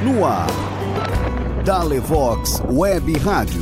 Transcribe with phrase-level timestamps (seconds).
[0.00, 0.46] No ar.
[1.64, 3.60] Dalevox Web Rádio.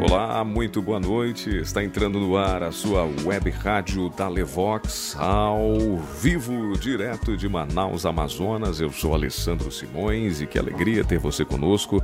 [0.00, 1.50] Olá, muito boa noite.
[1.58, 8.80] Está entrando no ar a sua web rádio Dalevox, ao vivo, direto de Manaus, Amazonas.
[8.80, 12.00] Eu sou Alessandro Simões e que alegria ter você conosco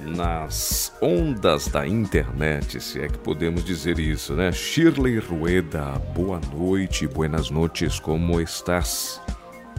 [0.00, 4.52] nas ondas da internet, se é que podemos dizer isso, né?
[4.52, 9.20] Shirley Rueda, boa noite, buenas noches, como estás?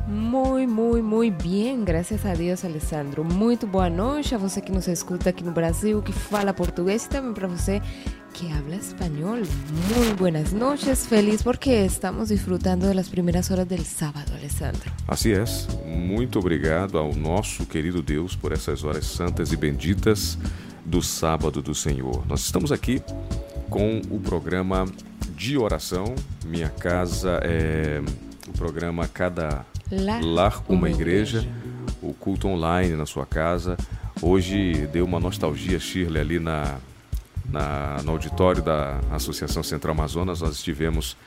[0.08, 3.24] Muito, muito, muito bem, graças a Deus, Alessandro.
[3.24, 7.10] Muito boa noite a você que nos escuta aqui no Brasil, que fala português e
[7.10, 7.80] também para você
[8.40, 9.42] que habla espanhol.
[9.90, 14.90] Muy buenas noches, feliz porque estamos disfrutando de las primeras horas del sábado, Alessandro.
[15.08, 15.44] Assim é.
[15.86, 20.38] Muito obrigado ao nosso querido Deus por essas horas santas e benditas
[20.86, 22.26] do sábado do Senhor.
[22.28, 23.02] Nós estamos aqui
[23.70, 24.86] com o programa
[25.36, 26.16] de oração.
[26.46, 28.02] Minha casa é
[28.48, 31.56] o programa Cada Lar, Lar uma, uma igreja, igreja.
[32.02, 33.76] o culto online na sua casa.
[34.22, 36.78] Hoje deu uma nostalgia, Shirley, ali na,
[37.52, 40.42] na, no auditório da Associação Central Amazonas.
[40.42, 41.18] Nós estivemos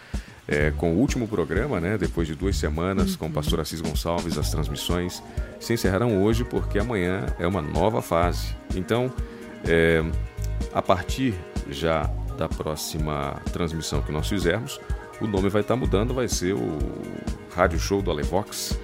[0.47, 1.97] é, com o último programa, né?
[1.97, 5.23] Depois de duas semanas, com o pastor Assis Gonçalves, as transmissões
[5.61, 8.55] se encerrarão hoje porque amanhã é uma nova fase.
[8.75, 9.13] Então,
[9.67, 10.03] é,
[10.75, 11.35] a partir
[11.71, 14.81] já da próxima transmissão que nós fizermos,
[15.21, 16.79] o nome vai estar mudando, vai ser o
[17.55, 18.79] Rádio Show do Alevox,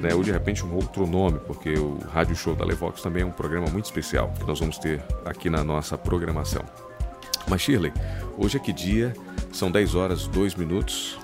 [0.00, 0.14] né?
[0.14, 3.30] ou de repente um outro nome, porque o Rádio Show do Alevox também é um
[3.30, 6.62] programa muito especial que nós vamos ter aqui na nossa programação.
[7.48, 7.92] Mas Shirley,
[8.38, 9.14] hoje é que dia?
[9.52, 11.18] São 10 horas 2 minutos.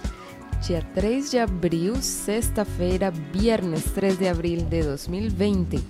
[0.63, 5.85] Dia 3 de abril, sexta-feira, viernes 3 de abril de 2020.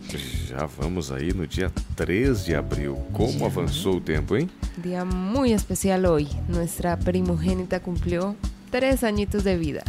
[0.49, 2.97] Já vamos aí no dia 3 de abril.
[3.13, 3.47] Como Já.
[3.47, 4.51] avançou o tempo, hein?
[4.77, 6.29] Día muy especial hoy.
[6.49, 8.37] Nuestra primogénita cumplió
[8.71, 9.83] tres añitos de vida.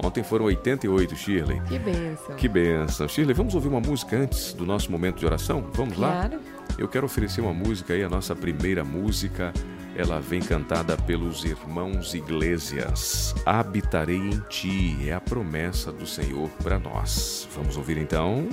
[0.03, 1.61] Ontem foram 88, Shirley.
[1.61, 2.35] Que bênção!
[2.35, 3.07] Que benção.
[3.07, 5.65] Shirley, vamos ouvir uma música antes do nosso momento de oração?
[5.73, 6.27] Vamos lá?
[6.27, 6.41] Claro.
[6.77, 9.53] Eu quero oferecer uma música aí, a nossa primeira música.
[9.95, 13.33] Ela vem cantada pelos irmãos Iglesias.
[13.45, 17.47] Habitarei em ti, é a promessa do Senhor para nós.
[17.55, 18.49] Vamos ouvir então?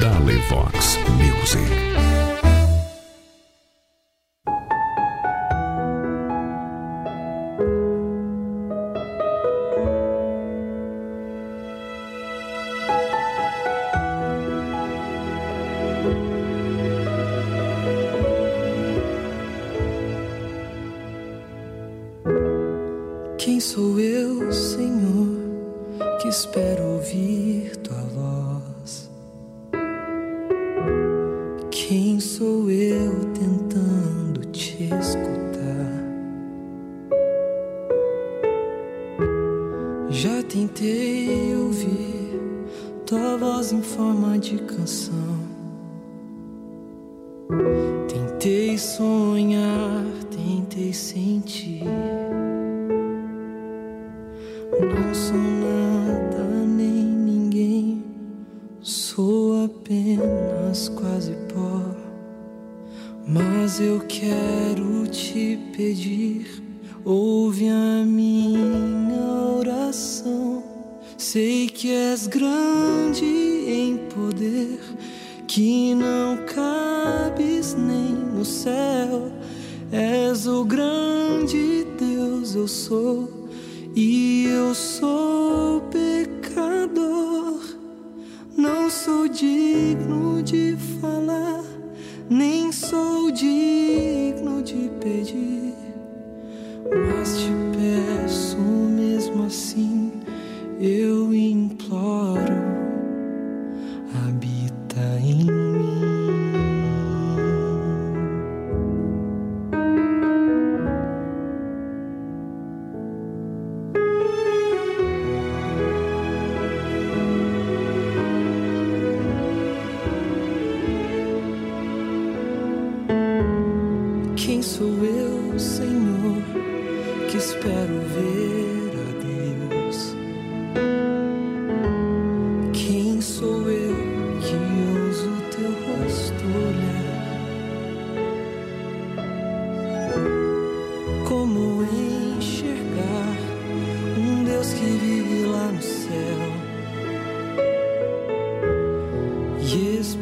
[0.00, 1.91] Dale Vox Music.
[23.62, 25.28] Sou eu, Senhor,
[26.20, 27.51] que espero ouvir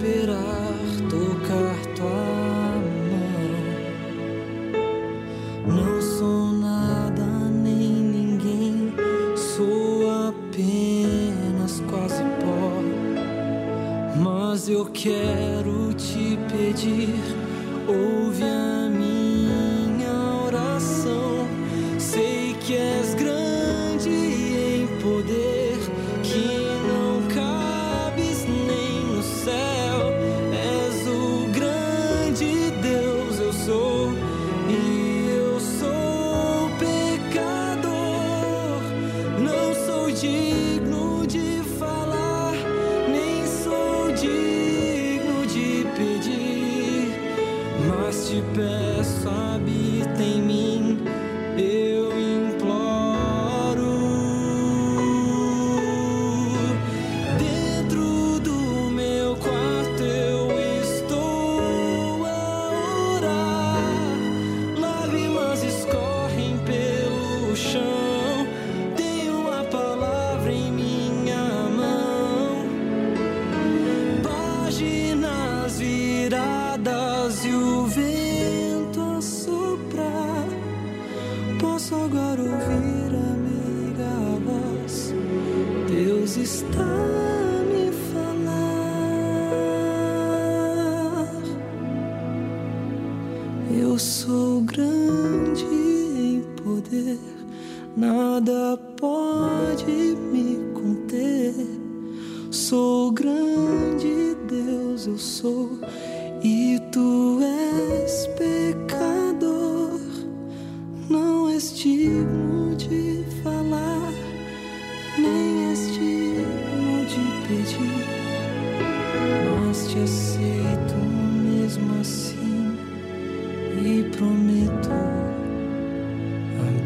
[0.02, 0.59] e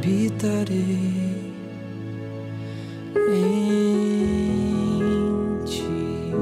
[0.04, 1.54] habitarei
[3.26, 3.64] em
[5.64, 6.32] ti.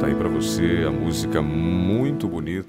[0.00, 1.42] Tá aí pra você a música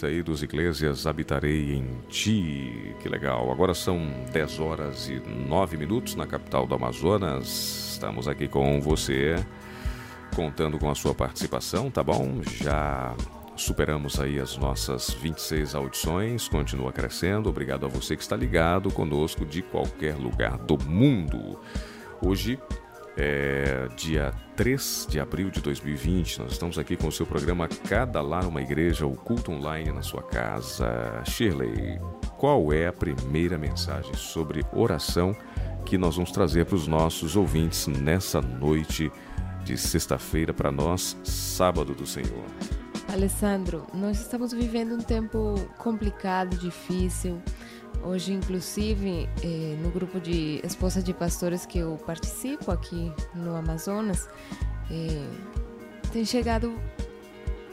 [0.03, 2.95] bonita aí dos Iglesias Habitarei em Ti.
[3.00, 3.51] Que legal.
[3.51, 4.00] Agora são
[4.31, 7.91] 10 horas e 9 minutos na capital do Amazonas.
[7.93, 9.36] Estamos aqui com você,
[10.36, 12.41] contando com a sua participação, tá bom?
[12.43, 13.15] Já
[13.55, 17.50] superamos aí as nossas 26 audições, continua crescendo.
[17.50, 21.60] Obrigado a você que está ligado conosco de qualquer lugar do mundo.
[22.22, 22.60] Hoje
[23.15, 26.39] é dia 3 de abril de 2020.
[26.39, 30.01] Nós estamos aqui com o seu programa Cada Lar uma Igreja, o culto online na
[30.01, 31.24] sua casa.
[31.25, 32.00] Shirley,
[32.38, 35.36] qual é a primeira mensagem sobre oração
[35.86, 39.12] que nós vamos trazer para os nossos ouvintes nessa noite
[39.63, 42.45] de sexta-feira para nós, sábado do Senhor?
[43.12, 47.41] Alessandro, nós estamos vivendo um tempo complicado, difícil.
[48.05, 54.27] Hoje, inclusive, eh, no grupo de esposas de pastores que eu participo aqui no Amazonas,
[54.91, 55.29] eh,
[56.12, 56.77] tem chegado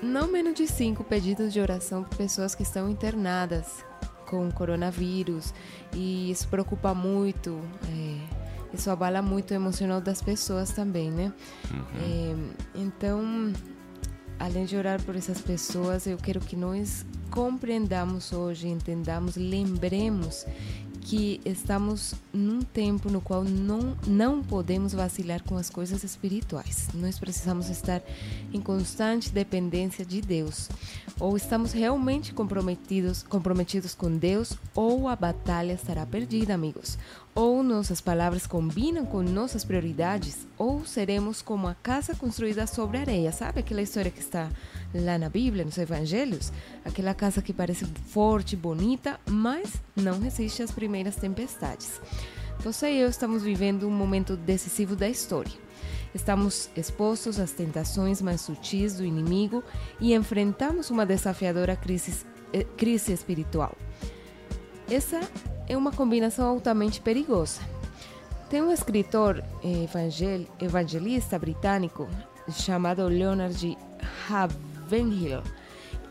[0.03, 3.85] não menos de cinco pedidos de oração por pessoas que estão internadas
[4.27, 5.53] com o coronavírus
[5.93, 7.61] e isso preocupa muito.
[7.89, 8.41] É,
[8.73, 11.33] isso abala muito o emocional das pessoas também, né?
[11.97, 13.53] É, então,
[14.41, 20.47] além de orar por essas pessoas, eu quero que nós compreendamos hoje, entendamos, lembremos
[21.03, 26.89] que estamos num tempo no qual não, não podemos vacilar com as coisas espirituais.
[26.95, 28.03] Nós precisamos estar
[28.53, 30.69] em constante dependência de Deus.
[31.19, 36.97] Ou estamos realmente comprometidos, comprometidos com Deus, ou a batalha estará perdida, amigos.
[37.35, 43.31] Ou nossas palavras combinam com nossas prioridades, ou seremos como a casa construída sobre areia.
[43.31, 44.51] Sabe aquela história que está
[44.93, 46.53] lá na Bíblia, nos Evangelhos?
[46.85, 52.01] Aquela casa que parece forte, bonita, mas não resiste às primeiras tempestades.
[52.59, 55.53] Você e eu estamos vivendo um momento decisivo da história.
[56.13, 59.63] Estamos expostos às tentações mais sutis do inimigo
[60.01, 63.77] e enfrentamos uma desafiadora crise, eh, crise espiritual.
[64.91, 65.21] Essa
[65.69, 67.61] é uma combinação altamente perigosa.
[68.49, 72.09] Tem um escritor evangel evangelista britânico
[72.51, 73.79] chamado Leonard
[74.27, 75.43] Ravenhill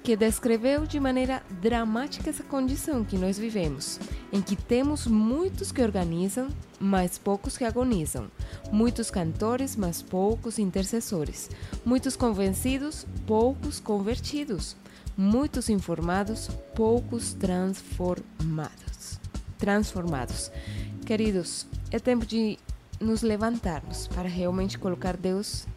[0.02, 4.00] que descreveu de maneira dramática essa condição que nós vivemos,
[4.32, 6.48] em que temos muitos que organizam,
[6.80, 8.32] mas poucos que agonizam,
[8.72, 11.50] muitos cantores, mas poucos intercessores,
[11.86, 14.76] muitos convencidos, poucos convertidos,
[15.20, 19.20] muitos informados, poucos transformados.
[19.58, 20.50] Transformados.
[21.06, 22.58] Queridos, é tempo de
[23.02, 25.68] nos levantarmos para realmente colocar Deus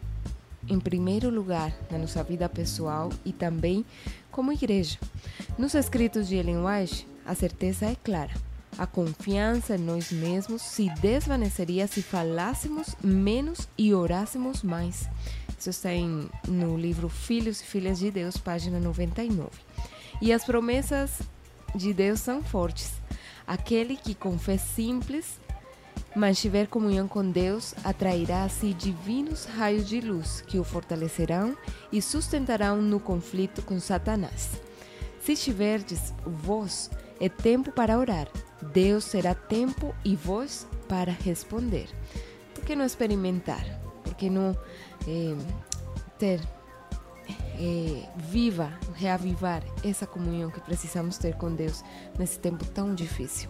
[0.69, 3.85] em primeiro lugar na nossa vida pessoal e também
[4.31, 4.97] como igreja.
[5.57, 8.31] Nos escritos de Ellen White, a certeza é clara.
[8.77, 15.07] A confiança em nós mesmos se desvaneceria se falássemos menos e orássemos mais.
[15.57, 19.49] Isso está em, no livro Filhos e Filhas de Deus, página 99.
[20.21, 21.21] E as promessas
[21.75, 22.93] de Deus são fortes.
[23.45, 25.39] Aquele que com fé simples
[26.15, 31.55] mantiver comunhão com Deus atrairá a si divinos raios de luz que o fortalecerão
[31.91, 34.51] e sustentarão no conflito com Satanás.
[35.21, 36.89] Se tiverdes vós,
[37.19, 38.27] é tempo para orar.
[38.63, 41.87] Deus será tempo e voz para responder.
[42.53, 43.63] Por que não experimentar?
[44.03, 44.57] Por que não
[45.07, 45.37] eh,
[46.17, 46.39] ter
[47.59, 51.83] eh, viva, reavivar essa comunhão que precisamos ter com Deus
[52.17, 53.49] nesse tempo tão difícil?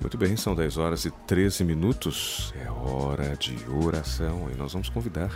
[0.00, 2.54] Muito bem, são 10 horas e 13 minutos.
[2.56, 5.30] É hora de oração e nós vamos convidar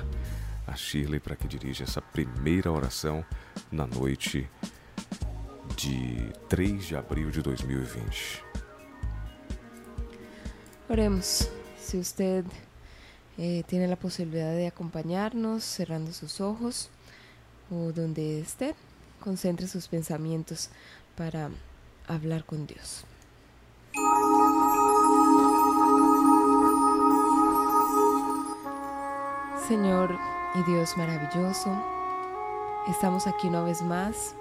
[0.67, 3.25] a Shirley para que dirija essa primeira oração
[3.71, 4.49] na noite
[5.77, 8.44] de 3 de abril de 2020.
[10.89, 11.49] Oremos.
[11.79, 12.45] Si usted
[13.39, 16.91] eh, tiene la posibilidad de acompañarnos cerrando sus ojos
[17.71, 18.75] o donde esté,
[19.19, 20.69] concentre sus pensamientos
[21.17, 21.49] para
[22.07, 23.05] hablar con Dios.
[29.67, 30.19] Señor
[30.55, 31.75] y Dios maravilloso,
[32.89, 34.35] estamos aquí una vez más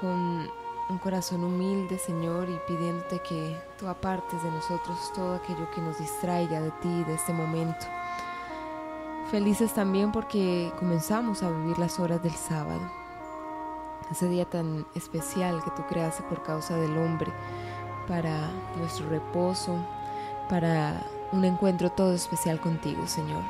[0.00, 5.80] con un corazón humilde, Señor, y pidiéndote que tú apartes de nosotros todo aquello que
[5.80, 7.86] nos distraiga de ti, de este momento.
[9.30, 12.82] Felices también porque comenzamos a vivir las horas del sábado,
[14.10, 17.32] ese día tan especial que tú creaste por causa del hombre,
[18.06, 19.78] para nuestro reposo,
[20.50, 23.42] para un encuentro todo especial contigo, Señor.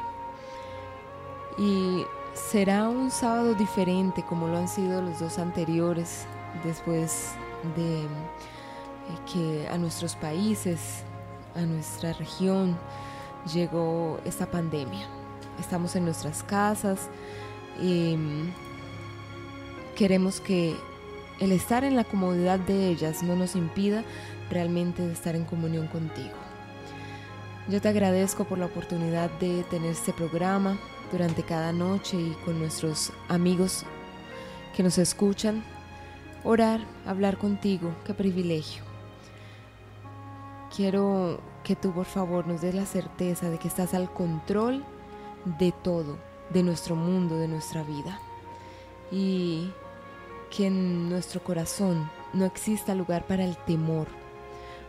[1.59, 6.27] Y será un sábado diferente como lo han sido los dos anteriores
[6.63, 7.33] después
[7.77, 8.07] de eh,
[9.33, 11.03] que a nuestros países,
[11.55, 12.79] a nuestra región
[13.53, 15.07] llegó esta pandemia.
[15.59, 17.09] Estamos en nuestras casas
[17.81, 18.53] y mm,
[19.97, 20.77] queremos que
[21.41, 24.05] el estar en la comodidad de ellas no nos impida
[24.51, 26.35] realmente estar en comunión contigo.
[27.69, 30.79] Yo te agradezco por la oportunidad de tener este programa
[31.11, 33.85] durante cada noche y con nuestros amigos
[34.77, 35.65] que nos escuchan.
[36.47, 38.83] Orar, hablar contigo, qué privilegio.
[40.77, 44.85] Quiero que tú por favor nos des la certeza de que estás al control
[45.59, 46.19] de todo,
[46.51, 48.21] de nuestro mundo, de nuestra vida.
[49.11, 49.73] Y
[50.55, 54.09] que en nuestro corazón no exista lugar para el temor,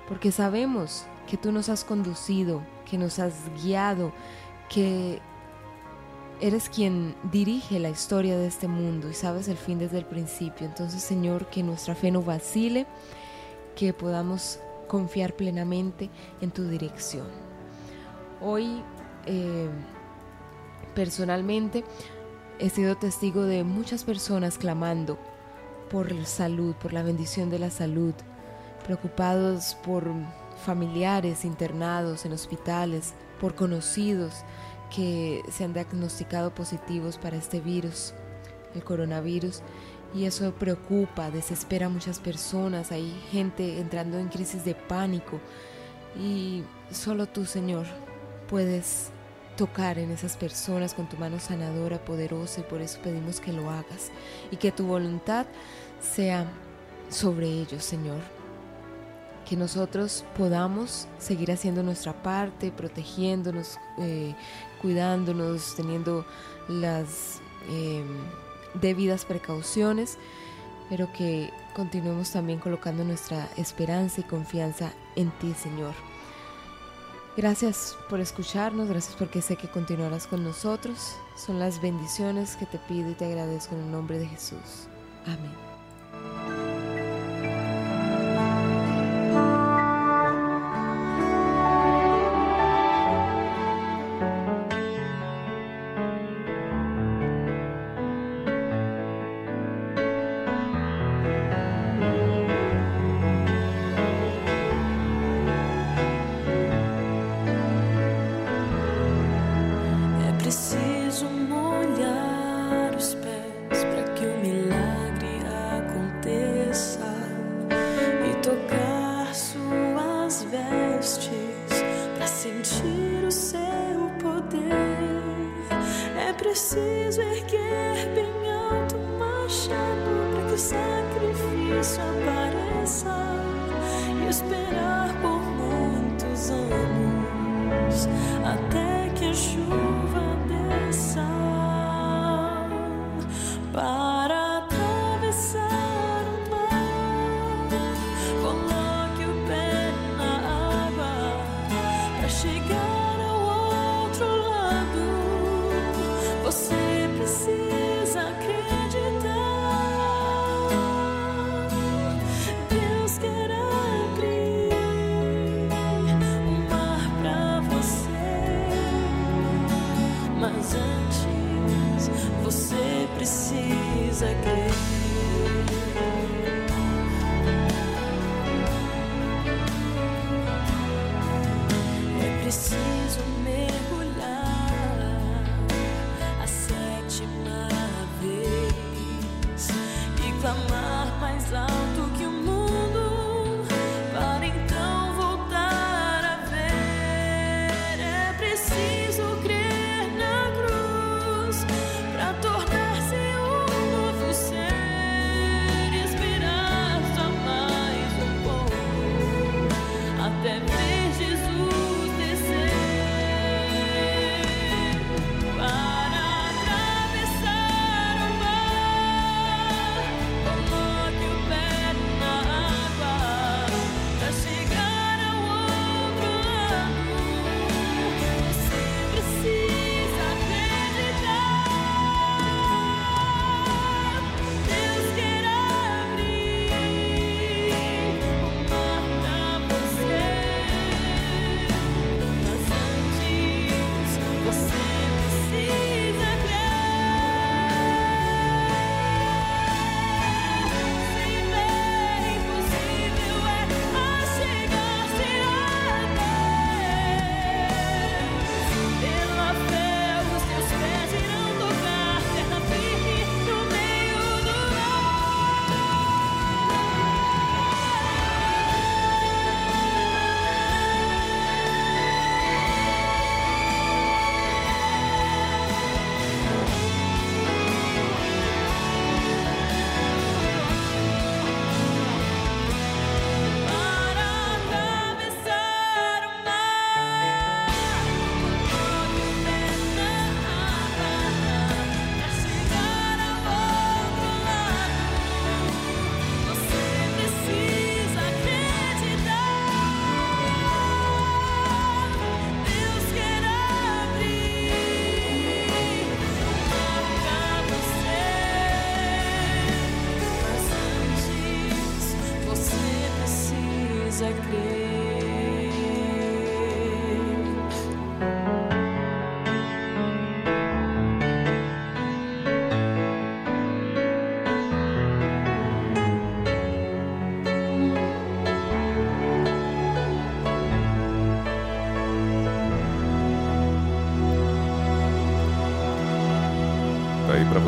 [0.09, 3.33] porque sabemos que tú nos has conducido, que nos has
[3.63, 4.12] guiado,
[4.67, 5.21] que
[6.42, 10.65] eres quien dirige la historia de este mundo y sabes el fin desde el principio.
[10.65, 12.86] Entonces, Señor, que nuestra fe no vacile,
[13.75, 16.10] que podamos confiar plenamente
[16.42, 17.27] en tu dirección.
[18.42, 18.84] Hoy,
[19.25, 19.70] eh,
[20.94, 21.84] personalmente,
[22.60, 25.18] he sido testigo de muchas personas clamando
[25.89, 28.13] por salud, por la bendición de la salud,
[28.86, 30.12] preocupados por
[30.63, 34.44] familiares internados en hospitales, por conocidos
[34.94, 38.13] que se han diagnosticado positivos para este virus,
[38.74, 39.62] el coronavirus,
[40.13, 45.39] y eso preocupa, desespera a muchas personas, hay gente entrando en crisis de pánico
[46.18, 47.86] y solo tú, Señor,
[48.48, 49.10] puedes
[49.58, 53.70] tocar en esas personas con tu mano sanadora, poderosa, y por eso pedimos que lo
[53.70, 54.12] hagas
[54.51, 55.46] y que tu voluntad
[56.01, 56.46] sea
[57.10, 58.35] sobre ellos, Señor.
[59.48, 64.34] Que nosotros podamos seguir haciendo nuestra parte, protegiéndonos, eh,
[64.82, 66.25] cuidándonos, teniendo
[66.68, 68.04] las eh,
[68.82, 70.18] debidas precauciones,
[70.90, 75.94] pero que continuemos también colocando nuestra esperanza y confianza en ti, Señor.
[77.38, 81.16] Gracias por escucharnos, gracias porque sé que continuarás con nosotros.
[81.36, 84.88] Son las bendiciones que te pido y te agradezco en el nombre de Jesús.
[85.25, 86.64] Amén.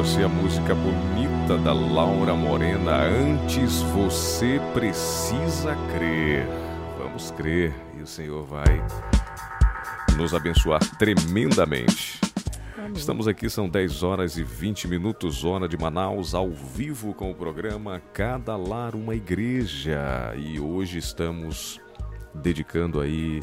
[0.07, 3.03] Você a música bonita da Laura Morena.
[3.03, 6.47] Antes você precisa crer.
[6.97, 8.81] Vamos crer e o Senhor vai
[10.17, 12.21] nos abençoar tremendamente.
[12.95, 17.35] Estamos aqui, são 10 horas e 20 minutos, zona de Manaus, ao vivo com o
[17.35, 20.33] programa Cada Lar uma Igreja.
[20.37, 21.81] E hoje estamos
[22.33, 23.41] dedicando aí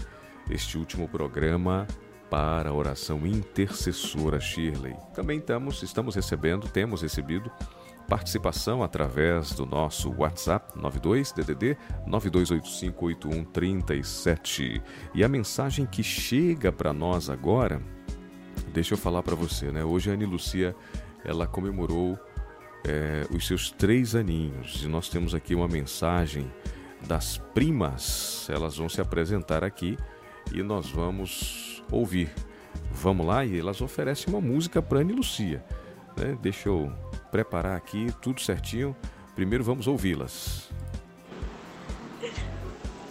[0.50, 1.86] este último programa
[2.30, 4.96] para a oração intercessora Shirley.
[5.14, 7.50] Também estamos, estamos recebendo, temos recebido
[8.08, 14.82] participação através do nosso WhatsApp 92 DDD 92858137.
[15.14, 17.80] E a mensagem que chega para nós agora,
[18.72, 19.82] deixa eu falar para você, né?
[19.84, 20.76] Hoje a Anne Lucia
[21.24, 22.18] ela comemorou
[22.86, 26.52] é, os seus três aninhos e nós temos aqui uma mensagem
[27.06, 28.46] das primas.
[28.50, 29.96] Elas vão se apresentar aqui
[30.52, 32.30] e nós vamos ouvir.
[32.92, 35.64] Vamos lá e elas oferecem uma música para Anne Lucia.
[36.16, 36.36] Né?
[36.40, 36.92] Deixa eu
[37.30, 38.94] preparar aqui tudo certinho.
[39.34, 40.70] Primeiro vamos ouvi-las.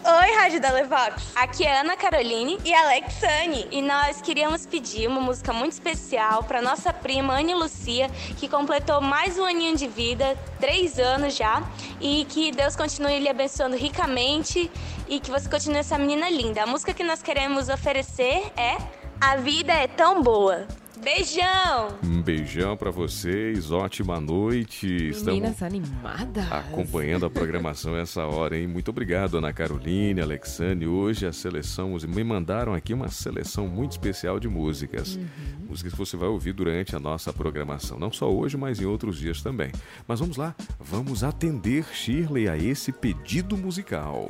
[0.06, 1.32] Oi, Rádio da Levox.
[1.34, 3.70] Aqui é Ana Caroline e Alexane.
[3.72, 9.00] E nós queríamos pedir uma música muito especial para nossa prima Anne Lucia, que completou
[9.00, 11.64] mais um aninho de vida, três anos já.
[12.02, 14.70] E que Deus continue lhe abençoando ricamente
[15.08, 16.64] e que você continue essa menina linda.
[16.64, 18.76] A música que nós queremos oferecer é
[19.22, 20.68] A Vida é Tão Boa.
[21.04, 21.90] Beijão!
[22.02, 24.88] Um beijão para vocês, ótima noite.
[24.88, 26.50] Meninas Estamos animadas.
[26.50, 28.68] acompanhando a programação essa hora, hein?
[28.68, 30.88] Muito obrigado, Ana Caroline, Alexane.
[30.88, 35.20] Hoje a seleção, me mandaram aqui uma seleção muito especial de músicas.
[35.68, 38.00] Músicas que você vai ouvir durante a nossa programação.
[38.00, 39.72] Não só hoje, mas em outros dias também.
[40.08, 44.30] Mas vamos lá, vamos atender Shirley a esse pedido musical.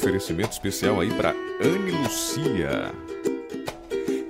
[0.00, 2.90] Oferecimento especial aí para Anne Lucia.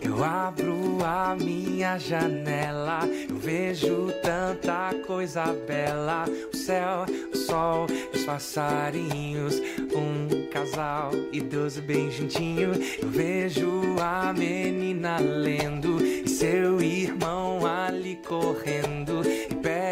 [0.03, 6.25] Eu abro a minha janela, eu vejo tanta coisa bela.
[6.53, 9.63] O céu, o sol, os passarinhos,
[9.95, 12.73] um casal idoso bem juntinho.
[13.01, 19.23] Eu vejo a menina lendo e seu irmão ali correndo.
[19.49, 19.91] E perto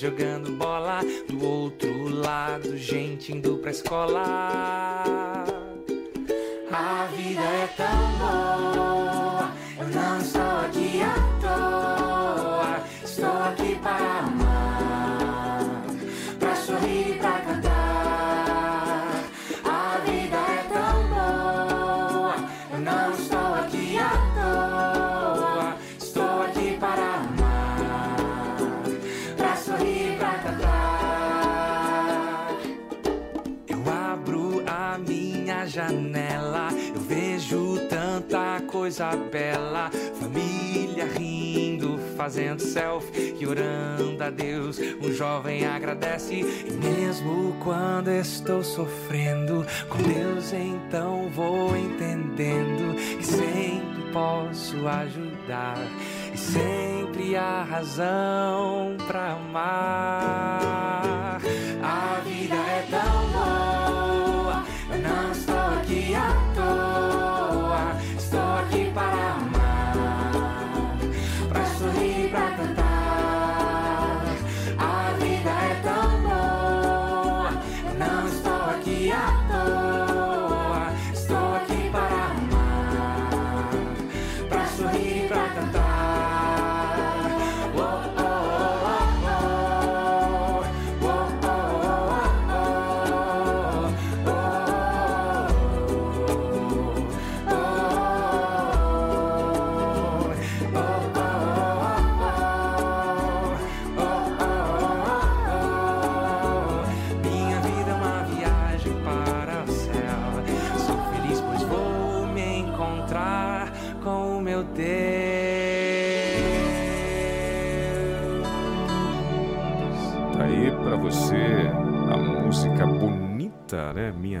[0.00, 5.44] jogando bola, do outro lado gente indo pra escola.
[6.70, 12.84] A vida é tão boa, eu não estou aqui à toa.
[13.04, 14.43] Estou aqui para amar,
[38.94, 39.90] coisa bela.
[40.20, 44.78] Família rindo, fazendo selfie e orando a Deus.
[44.78, 54.12] Um jovem agradece, e mesmo quando estou sofrendo, com Deus então vou entendendo que sempre
[54.12, 55.78] posso ajudar.
[56.32, 61.40] E sempre há razão pra amar.
[61.82, 63.33] A vida é tão
[68.74, 69.23] aqui para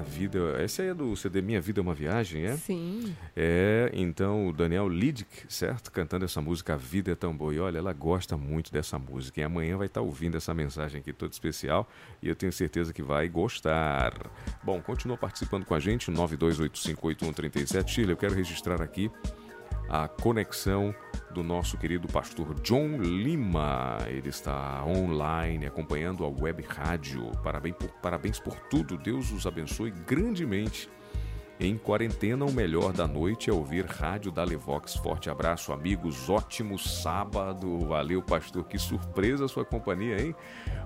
[0.04, 0.38] Vida.
[0.62, 2.56] Essa aí é do CD Minha Vida é uma Viagem, é?
[2.56, 3.14] Sim.
[3.34, 5.90] É, então o Daniel Lidick, certo?
[5.90, 7.54] Cantando essa música A Vida é Tão Boa.
[7.54, 9.40] E olha, ela gosta muito dessa música.
[9.40, 11.88] E amanhã vai estar ouvindo essa mensagem aqui toda especial.
[12.22, 14.12] E eu tenho certeza que vai gostar.
[14.62, 17.88] Bom, continua participando com a gente, 92858137.
[17.88, 19.10] Chile, eu quero registrar aqui
[19.88, 20.94] a conexão
[21.32, 23.98] do nosso querido pastor John Lima.
[24.06, 27.30] Ele está online acompanhando a web rádio.
[27.42, 28.96] Parabéns por, parabéns por tudo.
[28.96, 30.88] Deus os abençoe grandemente.
[31.58, 34.94] Em quarentena, o melhor da noite é ouvir Rádio da Levox.
[34.96, 36.28] Forte abraço, amigos.
[36.28, 37.78] Ótimo sábado.
[37.86, 38.64] Valeu, pastor.
[38.64, 40.34] Que surpresa a sua companhia, hein?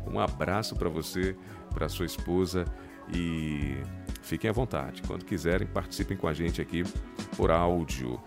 [0.07, 1.35] Um abraço para você,
[1.71, 2.67] para sua esposa
[3.15, 3.77] e
[4.23, 5.03] fiquem à vontade.
[5.03, 6.85] Quando quiserem, participem com a gente aqui
[7.37, 8.21] por áudio.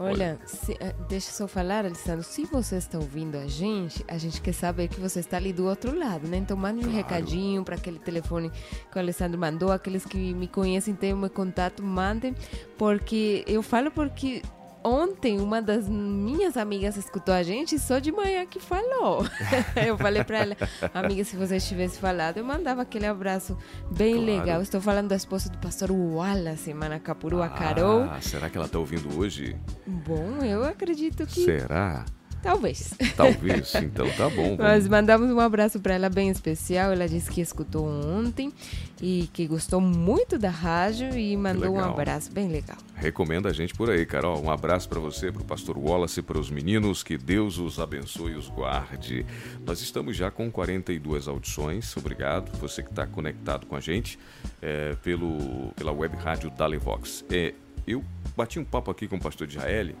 [0.00, 2.22] Olha, se, eh, deixa eu só falar, Alessandro.
[2.22, 5.66] Se você está ouvindo a gente, a gente quer saber que você está ali do
[5.66, 6.36] outro lado, né?
[6.36, 8.50] Então mande um recadinho para aquele telefone
[8.90, 9.72] que o Alessandro mandou.
[9.72, 12.34] Aqueles que me conhecem, têm o meu contato, mandem.
[12.76, 14.40] Porque eu falo porque
[14.88, 19.24] ontem uma das minhas amigas escutou a gente e só de manhã que falou.
[19.86, 20.56] eu falei para ela,
[20.94, 23.56] amiga, se você tivesse falado, eu mandava aquele abraço
[23.90, 24.26] bem Claro.
[24.26, 24.62] legal.
[24.62, 28.02] Estou falando da esposa do pastor Wallace Manacapuru, a Carol.
[28.10, 29.56] Ah, será que ela está ouvindo hoje?
[29.86, 32.04] Bom, eu acredito que Será?
[32.42, 32.94] Talvez.
[33.16, 33.74] Talvez.
[33.76, 34.56] Então tá bom.
[34.56, 34.88] Vamos...
[34.88, 36.92] mandamos um abraço para ela bem especial.
[36.92, 38.52] Ela disse que escutou ontem
[39.00, 42.76] e que gostou muito da rádio e mandou um abraço bem legal.
[42.94, 44.42] Recomenda a gente por aí, Carol.
[44.42, 47.02] Um abraço para você, para o pastor Wallace, para os meninos.
[47.02, 49.24] Que Deus os abençoe e os guarde.
[49.64, 51.96] Nós estamos já com 42 audições.
[51.96, 52.50] Obrigado.
[52.58, 54.18] Você que está conectado com a gente
[54.60, 57.24] é, pelo, pela web rádio Dalevox.
[57.30, 57.54] É,
[57.86, 58.04] eu
[58.36, 59.94] bati um papo aqui com o pastor Israel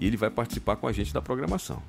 [0.00, 1.80] e ele vai participar com a gente da programação.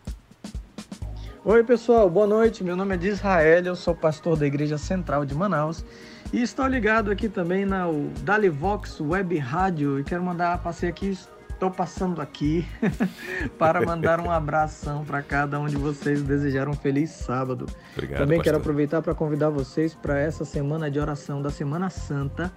[1.43, 2.63] Oi pessoal, boa noite.
[2.63, 5.84] Meu nome é Disrael, eu sou pastor da Igreja Central de Manaus
[6.32, 7.86] e estou ligado aqui também na
[8.21, 11.17] Dalivox Web Rádio e quero mandar, passei aqui,
[11.50, 12.67] estou passando aqui
[13.58, 17.65] para mandar um abração para cada um de vocês, desejar um feliz sábado.
[17.93, 18.62] Obrigado, também quero pastor.
[18.62, 22.52] aproveitar para convidar vocês para essa semana de oração da Semana Santa,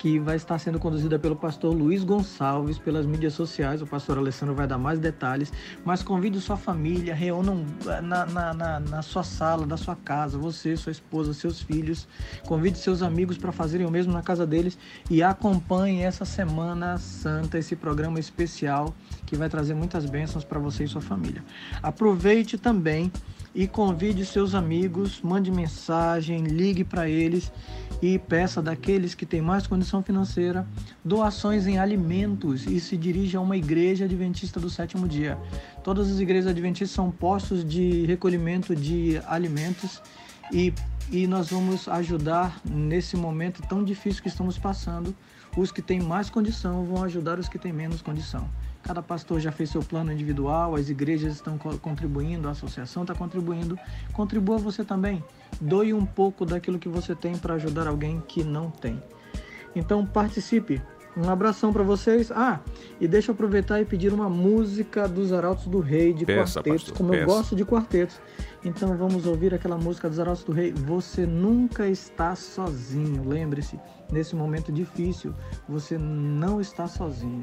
[0.00, 3.82] que vai estar sendo conduzida pelo pastor Luiz Gonçalves pelas mídias sociais.
[3.82, 5.52] O pastor Alessandro vai dar mais detalhes,
[5.84, 7.66] mas convide sua família, reúnam
[8.02, 12.08] na, na, na, na sua sala, da sua casa, você, sua esposa, seus filhos.
[12.46, 14.78] Convide seus amigos para fazerem o mesmo na casa deles
[15.10, 18.94] e acompanhe essa Semana Santa, esse programa especial
[19.26, 21.44] que vai trazer muitas bênçãos para você e sua família.
[21.82, 23.12] Aproveite também
[23.54, 27.52] e convide seus amigos, mande mensagem, ligue para eles
[28.00, 30.66] e peça daqueles que têm mais condição financeira
[31.04, 35.36] doações em alimentos e se dirija a uma igreja adventista do sétimo dia.
[35.82, 40.00] Todas as igrejas adventistas são postos de recolhimento de alimentos
[40.52, 40.72] e,
[41.10, 45.14] e nós vamos ajudar nesse momento tão difícil que estamos passando.
[45.56, 48.48] Os que têm mais condição vão ajudar os que têm menos condição.
[48.82, 53.14] Cada pastor já fez seu plano individual, as igrejas estão co- contribuindo, a associação está
[53.14, 53.78] contribuindo.
[54.12, 55.22] Contribua você também.
[55.60, 59.00] Doe um pouco daquilo que você tem para ajudar alguém que não tem.
[59.76, 60.80] Então participe.
[61.16, 62.30] Um abração para vocês.
[62.30, 62.60] Ah,
[63.00, 66.82] e deixa eu aproveitar e pedir uma música dos Arautos do Rei de Peça, quartetos,
[66.84, 67.26] pastor, como eu peça.
[67.26, 68.20] gosto de quartetos.
[68.64, 70.72] Então vamos ouvir aquela música dos Arautos do Rei.
[70.72, 73.28] Você nunca está sozinho.
[73.28, 73.78] Lembre-se,
[74.10, 75.34] nesse momento difícil,
[75.68, 77.40] você não está sozinho.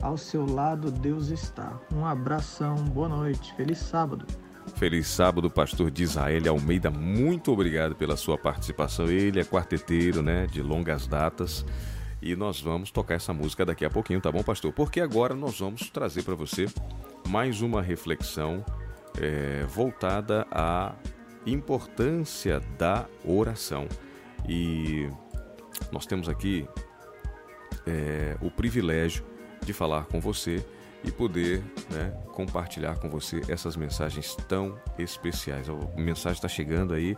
[0.00, 1.78] Ao seu lado Deus está.
[1.94, 4.26] Um abração, boa noite, feliz sábado.
[4.76, 6.90] Feliz sábado, pastor de Israel Almeida.
[6.90, 9.10] Muito obrigado pela sua participação.
[9.10, 11.66] Ele é quarteteiro, né, de longas datas.
[12.22, 14.72] E nós vamos tocar essa música daqui a pouquinho, tá bom, pastor?
[14.72, 16.66] Porque agora nós vamos trazer para você
[17.28, 18.64] mais uma reflexão
[19.20, 20.94] é, voltada à
[21.44, 23.86] importância da oração.
[24.48, 25.10] E
[25.92, 26.66] nós temos aqui
[27.86, 29.29] é, o privilégio
[29.70, 30.64] de falar com você
[31.02, 35.68] e poder né, compartilhar com você essas mensagens tão especiais.
[35.68, 37.16] A mensagem está chegando aí,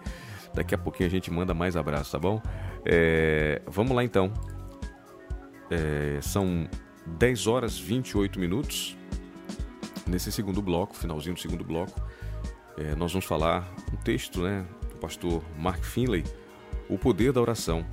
[0.55, 2.41] daqui a pouquinho a gente manda mais abraços, tá bom?
[2.85, 4.33] É, vamos lá então.
[5.71, 6.69] É, são
[7.07, 8.97] 10 horas 28 minutos.
[10.07, 12.01] Nesse segundo bloco, finalzinho do segundo bloco,
[12.77, 16.25] é, nós vamos falar um texto né, do pastor Mark Finley,
[16.88, 17.87] O Poder da Oração.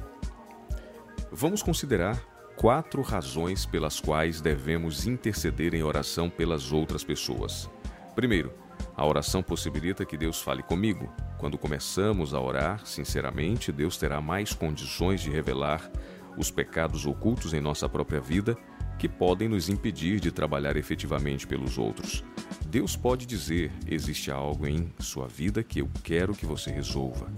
[1.32, 2.20] Vamos considerar
[2.60, 7.70] quatro razões pelas quais devemos interceder em oração pelas outras pessoas.
[8.14, 8.54] Primeiro,
[8.98, 11.10] a oração possibilita que Deus fale comigo.
[11.38, 15.90] Quando começamos a orar sinceramente, Deus terá mais condições de revelar
[16.38, 18.58] os pecados ocultos em nossa própria vida
[18.98, 22.26] que podem nos impedir de trabalhar efetivamente pelos outros.
[22.68, 27.32] Deus pode dizer: existe algo em sua vida que eu quero que você resolva.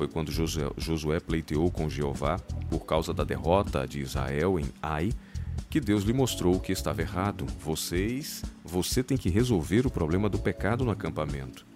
[0.00, 2.38] Foi quando Josué, Josué pleiteou com Jeová
[2.70, 5.12] por causa da derrota de Israel em Ai
[5.68, 7.44] que Deus lhe mostrou que estava errado.
[7.62, 11.66] Vocês, você tem que resolver o problema do pecado no acampamento.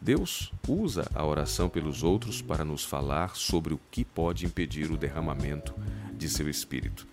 [0.00, 4.96] Deus usa a oração pelos outros para nos falar sobre o que pode impedir o
[4.96, 5.74] derramamento
[6.14, 7.06] de seu espírito.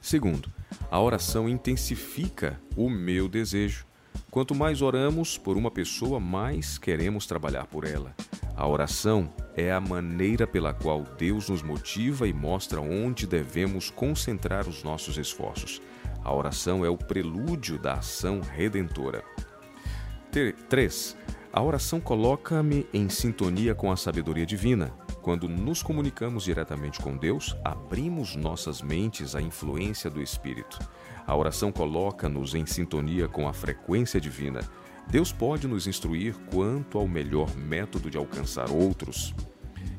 [0.00, 0.50] Segundo,
[0.90, 3.84] a oração intensifica o meu desejo.
[4.32, 8.14] Quanto mais oramos por uma pessoa, mais queremos trabalhar por ela.
[8.56, 14.66] A oração é a maneira pela qual Deus nos motiva e mostra onde devemos concentrar
[14.66, 15.82] os nossos esforços.
[16.24, 19.22] A oração é o prelúdio da ação redentora.
[20.66, 21.16] 3.
[21.52, 24.94] A oração coloca-me em sintonia com a sabedoria divina.
[25.22, 30.80] Quando nos comunicamos diretamente com Deus, abrimos nossas mentes à influência do Espírito.
[31.24, 34.60] A oração coloca-nos em sintonia com a frequência divina.
[35.08, 39.32] Deus pode nos instruir quanto ao melhor método de alcançar outros.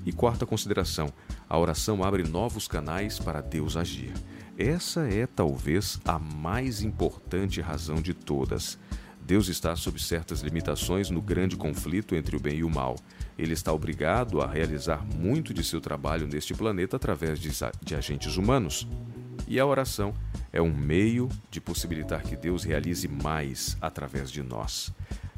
[0.06, 1.08] E quarta consideração:
[1.48, 4.12] a oração abre novos canais para Deus agir.
[4.58, 8.78] Essa é talvez a mais importante razão de todas.
[9.26, 12.98] Deus está sob certas limitações no grande conflito entre o bem e o mal.
[13.38, 18.86] Ele está obrigado a realizar muito de seu trabalho neste planeta através de, agentes humanos.
[19.48, 20.14] E a oração
[20.52, 24.92] é um meio de possibilitar que Deus realize mais através de nós.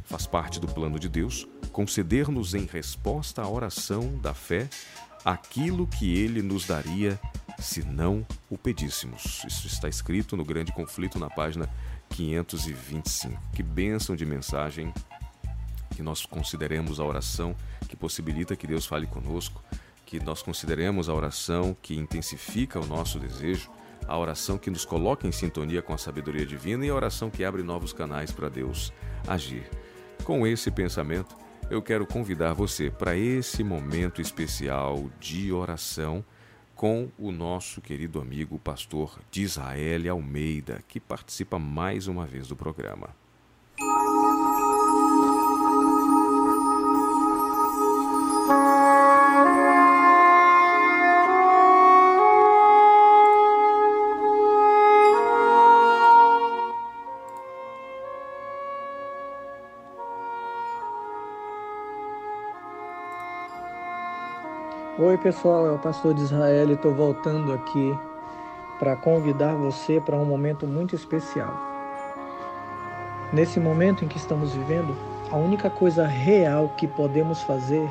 [0.03, 4.67] Faz parte do plano de Deus conceder-nos em resposta à oração da fé
[5.23, 7.19] aquilo que ele nos daria
[7.59, 9.43] se não o pedíssemos.
[9.47, 11.69] Isso está escrito no Grande Conflito na página
[12.09, 13.39] 525.
[13.53, 14.93] Que bênção de mensagem
[15.95, 17.55] que nós consideremos a oração
[17.87, 19.63] que possibilita que Deus fale conosco,
[20.05, 23.71] que nós consideremos a oração que intensifica o nosso desejo,
[24.07, 27.43] a oração que nos coloca em sintonia com a sabedoria divina e a oração que
[27.43, 28.93] abre novos canais para Deus
[29.27, 29.69] agir.
[30.23, 31.35] Com esse pensamento,
[31.69, 36.23] eu quero convidar você para esse momento especial de oração
[36.75, 42.55] com o nosso querido amigo pastor de Israel Almeida, que participa mais uma vez do
[42.55, 43.15] programa.
[65.05, 67.95] Oi, pessoal, é o pastor de Israel e estou voltando aqui
[68.79, 71.55] para convidar você para um momento muito especial.
[73.31, 74.97] Nesse momento em que estamos vivendo,
[75.29, 77.87] a única coisa real que podemos fazer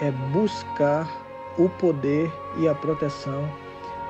[0.00, 1.06] é buscar
[1.58, 3.46] o poder e a proteção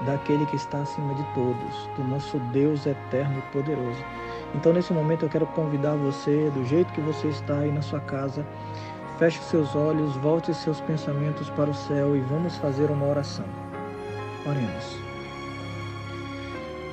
[0.07, 4.05] daquele que está acima de todos, do nosso Deus eterno e poderoso.
[4.55, 7.99] Então, nesse momento, eu quero convidar você, do jeito que você está aí na sua
[7.99, 8.47] casa,
[9.19, 13.45] Feche seus olhos, volte seus pensamentos para o céu e vamos fazer uma oração.
[14.47, 14.97] Oremos.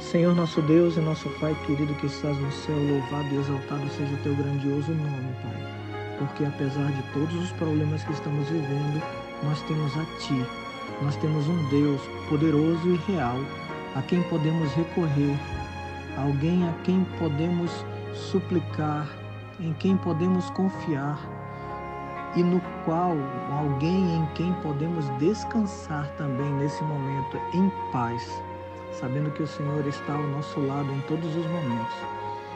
[0.02, 4.12] Senhor nosso Deus e nosso Pai querido que estás no céu, louvado e exaltado seja
[4.12, 6.18] o teu grandioso nome, Pai.
[6.18, 9.04] Porque apesar de todos os problemas que estamos vivendo,
[9.44, 10.46] nós temos a Ti.
[11.04, 13.38] Nós temos um Deus poderoso e real
[13.94, 15.38] a quem podemos recorrer,
[16.18, 17.86] alguém a quem podemos
[18.16, 19.08] suplicar,
[19.60, 21.35] em quem podemos confiar
[22.36, 23.16] e no qual
[23.52, 28.44] alguém em quem podemos descansar também nesse momento em paz,
[28.92, 31.96] sabendo que o Senhor está ao nosso lado em todos os momentos.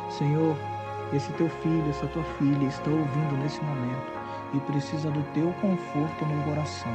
[0.09, 0.55] Senhor,
[1.13, 4.19] esse teu filho, essa tua filha está ouvindo nesse momento
[4.53, 6.91] e precisa do teu conforto no coração.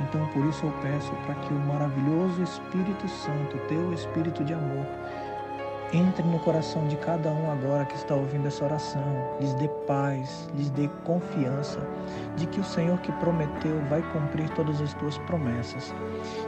[0.00, 4.86] Então, por isso eu peço para que o maravilhoso Espírito Santo, teu Espírito de amor,
[5.92, 9.02] entre no coração de cada um agora que está ouvindo essa oração,
[9.40, 11.80] lhes dê paz, lhes dê confiança
[12.36, 15.94] de que o Senhor que prometeu vai cumprir todas as tuas promessas.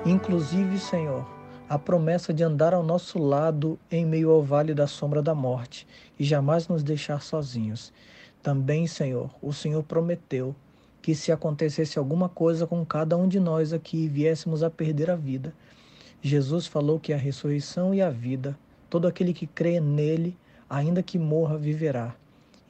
[0.05, 1.27] Inclusive, Senhor,
[1.69, 5.87] a promessa de andar ao nosso lado em meio ao vale da sombra da morte
[6.19, 7.93] e jamais nos deixar sozinhos.
[8.43, 10.55] Também, Senhor, o Senhor prometeu
[11.01, 15.11] que se acontecesse alguma coisa com cada um de nós aqui e viéssemos a perder
[15.11, 15.55] a vida,
[16.21, 18.59] Jesus falou que a ressurreição e a vida
[18.91, 20.37] Todo aquele que crê nele,
[20.69, 22.15] ainda que morra, viverá.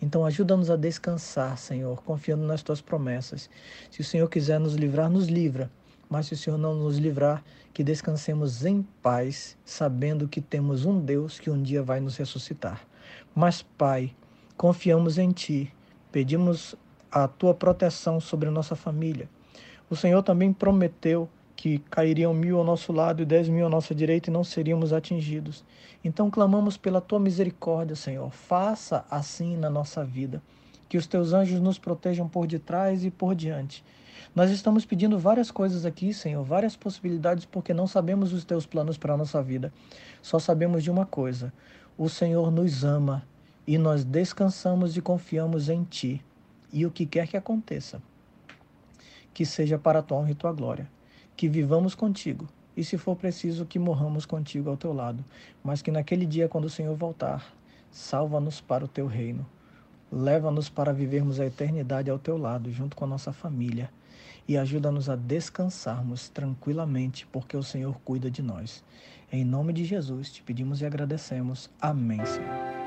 [0.00, 3.50] Então ajuda-nos a descansar, Senhor, confiando nas tuas promessas.
[3.90, 5.70] Se o Senhor quiser nos livrar, nos livra.
[6.08, 7.42] Mas se o Senhor não nos livrar,
[7.72, 12.80] que descansemos em paz, sabendo que temos um Deus que um dia vai nos ressuscitar.
[13.34, 14.14] Mas, Pai,
[14.56, 15.72] confiamos em Ti,
[16.10, 16.74] pedimos
[17.10, 19.28] a Tua proteção sobre a nossa família.
[19.88, 21.28] O Senhor também prometeu
[21.60, 24.94] que cairiam mil ao nosso lado e dez mil à nossa direita e não seríamos
[24.94, 25.62] atingidos.
[26.02, 28.30] Então clamamos pela tua misericórdia, Senhor.
[28.30, 30.42] Faça assim na nossa vida.
[30.88, 33.84] Que os teus anjos nos protejam por detrás e por diante.
[34.34, 38.96] Nós estamos pedindo várias coisas aqui, Senhor, várias possibilidades, porque não sabemos os teus planos
[38.96, 39.70] para a nossa vida.
[40.22, 41.52] Só sabemos de uma coisa:
[41.98, 43.22] o Senhor nos ama
[43.66, 46.24] e nós descansamos e confiamos em Ti.
[46.72, 48.00] E o que quer que aconteça,
[49.34, 50.88] que seja para a tua honra e tua glória
[51.40, 55.24] que vivamos contigo e, se for preciso, que morramos contigo ao teu lado,
[55.64, 57.54] mas que naquele dia, quando o Senhor voltar,
[57.90, 59.46] salva-nos para o teu reino.
[60.12, 63.90] Leva-nos para vivermos a eternidade ao teu lado, junto com a nossa família,
[64.46, 68.84] e ajuda-nos a descansarmos tranquilamente, porque o Senhor cuida de nós.
[69.32, 71.70] Em nome de Jesus te pedimos e agradecemos.
[71.80, 72.79] Amém, Senhor.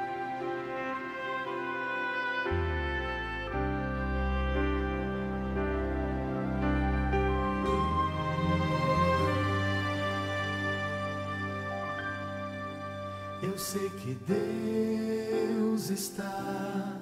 [14.25, 16.97] Deus está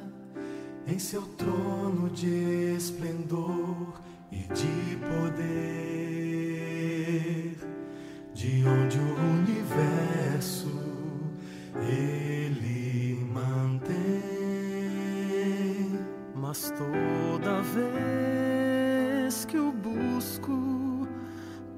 [0.88, 4.02] em seu trono de esplendor
[4.32, 5.48] e de poder,
[8.34, 10.72] de onde o universo
[11.76, 13.92] ele mantém.
[16.34, 21.08] Mas toda vez que o busco,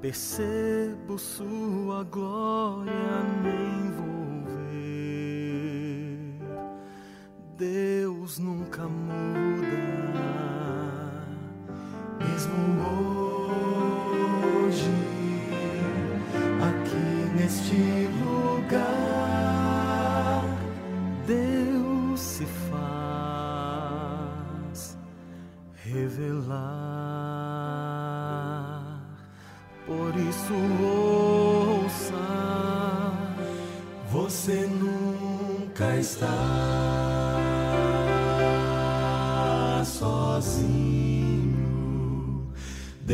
[0.00, 4.23] percebo sua glória me envolver.
[8.38, 9.43] Nunca muda,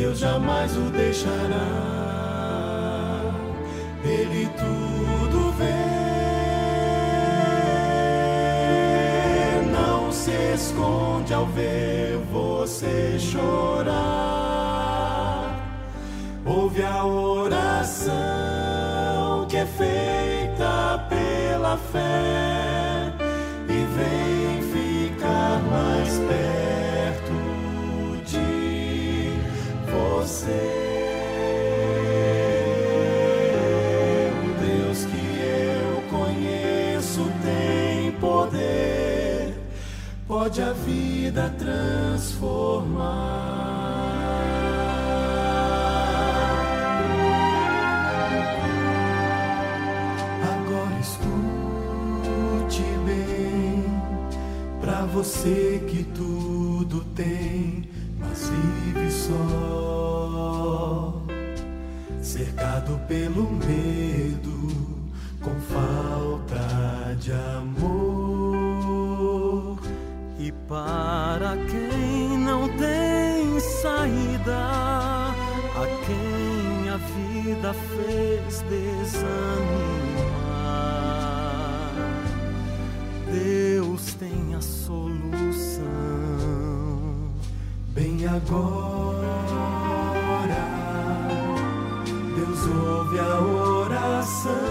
[0.01, 1.29] Deus jamais o deixará.
[4.03, 5.65] Ele tudo vê.
[9.71, 13.91] Não se esconde ao ver você chorar.
[16.47, 17.91] Ouve a oração
[19.47, 22.50] que é feita pela fé
[40.51, 43.05] pode a vida transformar.
[50.43, 53.85] Agora escute bem,
[54.81, 57.89] pra você que tudo tem,
[58.19, 61.23] mas vive só,
[62.21, 64.67] cercado pelo medo,
[65.41, 67.80] com falta de amor.
[70.71, 79.51] Para quem não tem saída, a quem a vida fez desanimar,
[83.29, 85.81] Deus tem a solução.
[87.89, 89.25] Bem agora,
[92.33, 94.61] Deus ouve a oração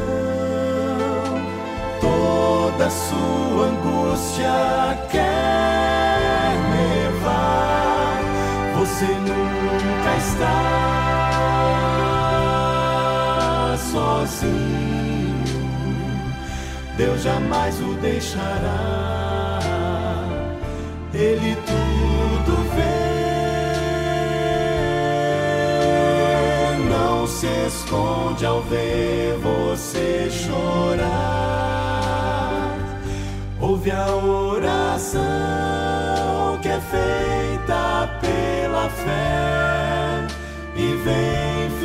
[2.01, 5.70] toda sua angústia quer
[10.21, 10.61] está
[13.93, 15.45] sozinho.
[16.97, 19.61] Deus jamais o deixará.
[21.15, 23.01] Ele tudo vê.
[26.89, 31.11] Não se esconde ao ver você chorar.
[33.61, 35.09] Ouve a oração
[36.63, 37.50] que é feita
[38.81, 40.27] pela fé
[40.75, 41.80] e vem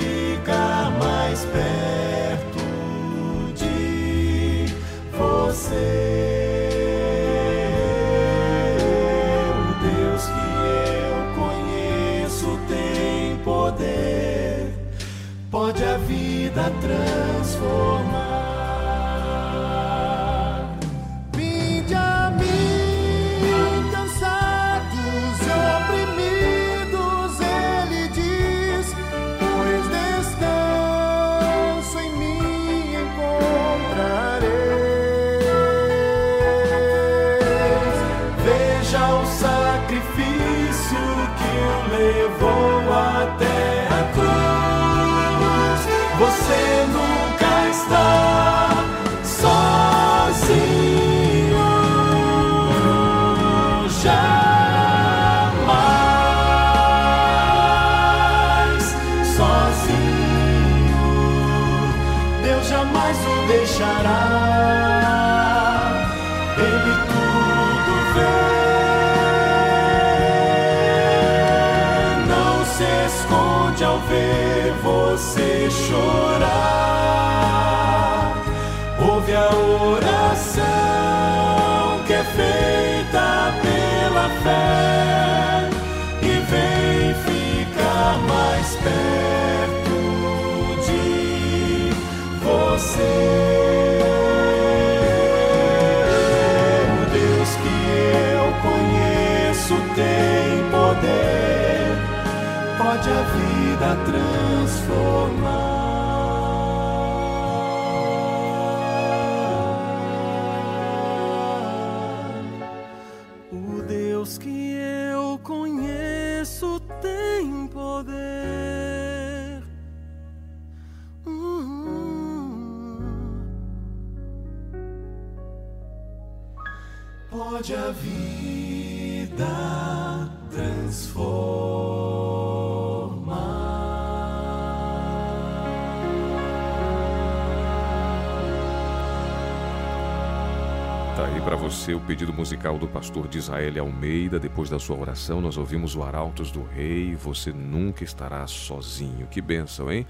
[141.46, 144.39] para você o pedido musical do pastor de Israel Almeida.
[144.39, 147.14] Depois da sua oração, nós ouvimos o Arautos do Rei.
[147.14, 149.28] Você nunca estará sozinho.
[149.28, 150.08] Que bênção, hein?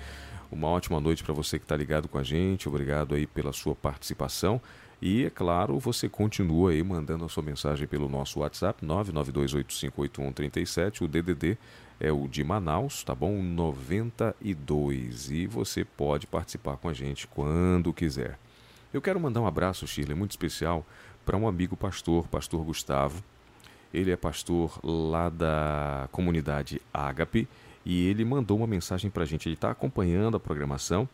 [0.49, 2.69] Uma ótima noite para você que está ligado com a gente.
[2.69, 4.61] Obrigado aí pela sua participação.
[5.01, 11.01] E, é claro, você continua aí mandando a sua mensagem pelo nosso WhatsApp, 992858137.
[11.01, 11.57] O DDD
[11.99, 13.43] é o de Manaus, tá bom?
[13.43, 15.31] 92.
[15.31, 18.39] E você pode participar com a gente quando quiser.
[18.93, 20.85] Eu quero mandar um abraço, Shirley, muito especial
[21.25, 23.23] para um amigo pastor, pastor Gustavo.
[23.93, 27.47] Ele é pastor lá da comunidade Ágape
[27.85, 29.47] e ele mandou uma mensagem para a gente.
[29.47, 31.07] Ele está acompanhando a programação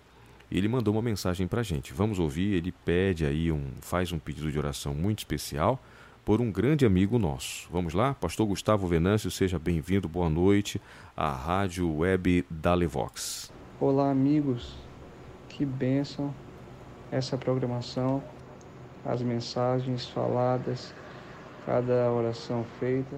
[0.50, 1.94] e ele mandou uma mensagem para a gente.
[1.94, 2.54] Vamos ouvir.
[2.54, 5.80] Ele pede aí um, faz um pedido de oração muito especial
[6.26, 7.68] por um grande amigo nosso.
[7.72, 10.08] Vamos lá, Pastor Gustavo Venâncio, seja bem-vindo.
[10.08, 10.80] Boa noite
[11.16, 13.52] à Rádio Web da Levox.
[13.80, 14.76] Olá, amigos.
[15.50, 16.34] Que bênção
[17.12, 18.24] essa programação,
[19.06, 20.94] as mensagens faladas,
[21.66, 23.16] cada oração feita.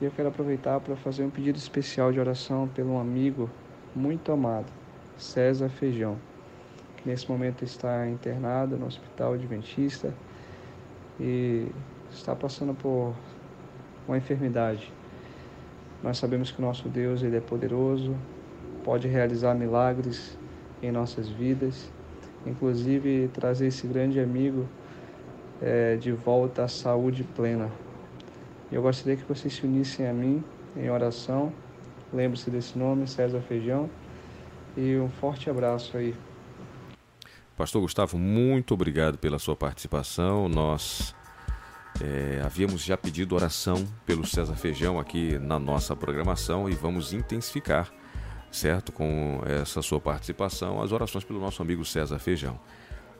[0.00, 3.48] E eu quero aproveitar para fazer um pedido especial de oração pelo amigo
[3.94, 4.66] muito amado,
[5.16, 6.16] César Feijão,
[6.96, 10.12] que nesse momento está internado no Hospital Adventista
[11.20, 11.68] e
[12.10, 13.14] está passando por
[14.08, 14.92] uma enfermidade.
[16.02, 18.16] Nós sabemos que o nosso Deus ele é poderoso,
[18.82, 20.36] pode realizar milagres
[20.82, 21.88] em nossas vidas
[22.46, 24.68] inclusive trazer esse grande amigo
[25.60, 27.70] é, de volta à saúde plena.
[28.70, 30.42] Eu gostaria que vocês se unissem a mim
[30.76, 31.52] em oração.
[32.12, 33.88] Lembre-se desse nome, César Feijão.
[34.76, 36.14] E um forte abraço aí.
[37.56, 40.48] Pastor Gustavo, muito obrigado pela sua participação.
[40.48, 41.14] Nós
[42.00, 47.92] é, havíamos já pedido oração pelo César Feijão aqui na nossa programação e vamos intensificar
[48.52, 48.92] certo?
[48.92, 52.60] Com essa sua participação, as orações pelo nosso amigo César Feijão.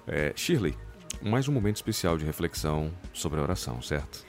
[0.07, 0.76] É, Shirley,
[1.22, 4.24] mais um momento especial de reflexão sobre a oração, certo?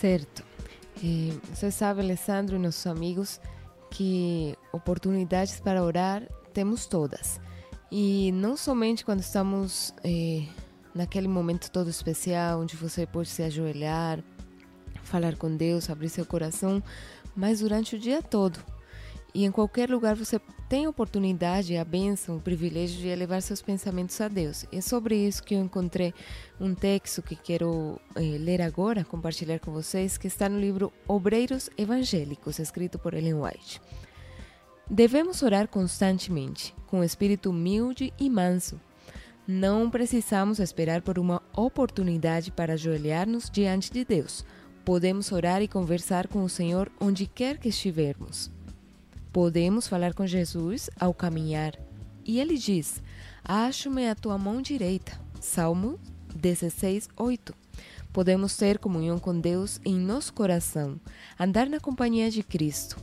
[0.00, 0.42] Certo.
[1.04, 3.40] É, você sabe, Alessandro e nossos amigos,
[3.90, 6.22] que oportunidades para orar
[6.52, 7.40] temos todas.
[7.90, 10.44] E não somente quando estamos é,
[10.94, 14.22] naquele momento todo especial, onde você pode se ajoelhar,
[15.02, 16.82] falar com Deus, abrir seu coração,
[17.34, 18.58] mas durante o dia todo
[19.34, 23.62] e em qualquer lugar você tem a oportunidade, a bênção, o privilégio de elevar seus
[23.62, 24.64] pensamentos a Deus.
[24.72, 26.12] É sobre isso que eu encontrei
[26.60, 31.70] um texto que quero eh, ler agora, compartilhar com vocês, que está no livro Obreiros
[31.76, 33.80] Evangélicos, escrito por Ellen White.
[34.90, 38.80] Devemos orar constantemente, com espírito humilde e manso.
[39.46, 44.44] Não precisamos esperar por uma oportunidade para ajoelhar-nos diante de Deus.
[44.84, 48.57] Podemos orar e conversar com o Senhor onde quer que estivermos.
[49.40, 51.72] Podemos falar com Jesus ao caminhar.
[52.24, 53.00] E ele diz:
[53.44, 55.12] Acho-me a tua mão direita.
[55.40, 55.96] Salmo
[56.34, 57.54] 16, 8.
[58.12, 60.98] Podemos ter comunhão com Deus em nosso coração,
[61.38, 62.96] andar na companhia de Cristo.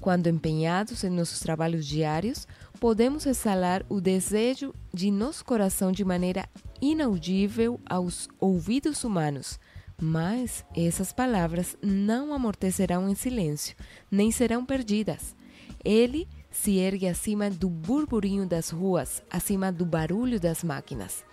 [0.00, 2.48] Quando empenhados em nossos trabalhos diários,
[2.80, 6.48] podemos exalar o desejo de nosso coração de maneira
[6.80, 9.60] inaudível aos ouvidos humanos.
[10.00, 13.76] Mas essas palavras não amortecerão em silêncio,
[14.10, 15.36] nem serão perdidas.
[15.84, 21.24] Ele se ergue acima do burburinho das ruas, acima do barulho das máquinas.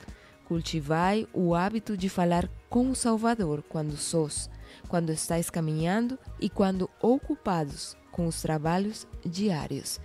[0.46, 4.50] Cultivai o hábito de falar com o Salvador quando sós,
[4.88, 10.00] quando estáis caminhando e quando ocupados com os trabalhos diários.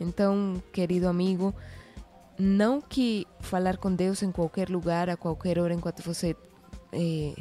[0.00, 1.54] Então, querido amigo,
[2.38, 6.34] não que falar com Deus em qualquer lugar, a qualquer hora, enquanto você
[6.92, 7.34] é,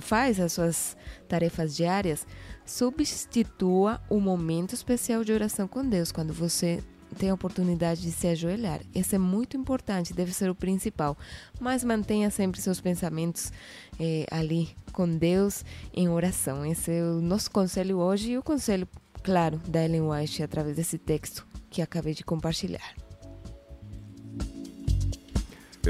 [0.00, 0.96] faz as suas
[1.28, 2.26] tarefas diárias,
[2.64, 6.82] substitua o momento especial de oração com Deus, quando você
[7.18, 8.80] tem a oportunidade de se ajoelhar.
[8.94, 11.16] Isso é muito importante, deve ser o principal.
[11.58, 13.52] Mas mantenha sempre seus pensamentos
[13.98, 16.64] é, ali com Deus em oração.
[16.64, 18.88] Esse é o nosso conselho hoje e o conselho,
[19.22, 23.09] claro, da Ellen White através desse texto que acabei de compartilhar.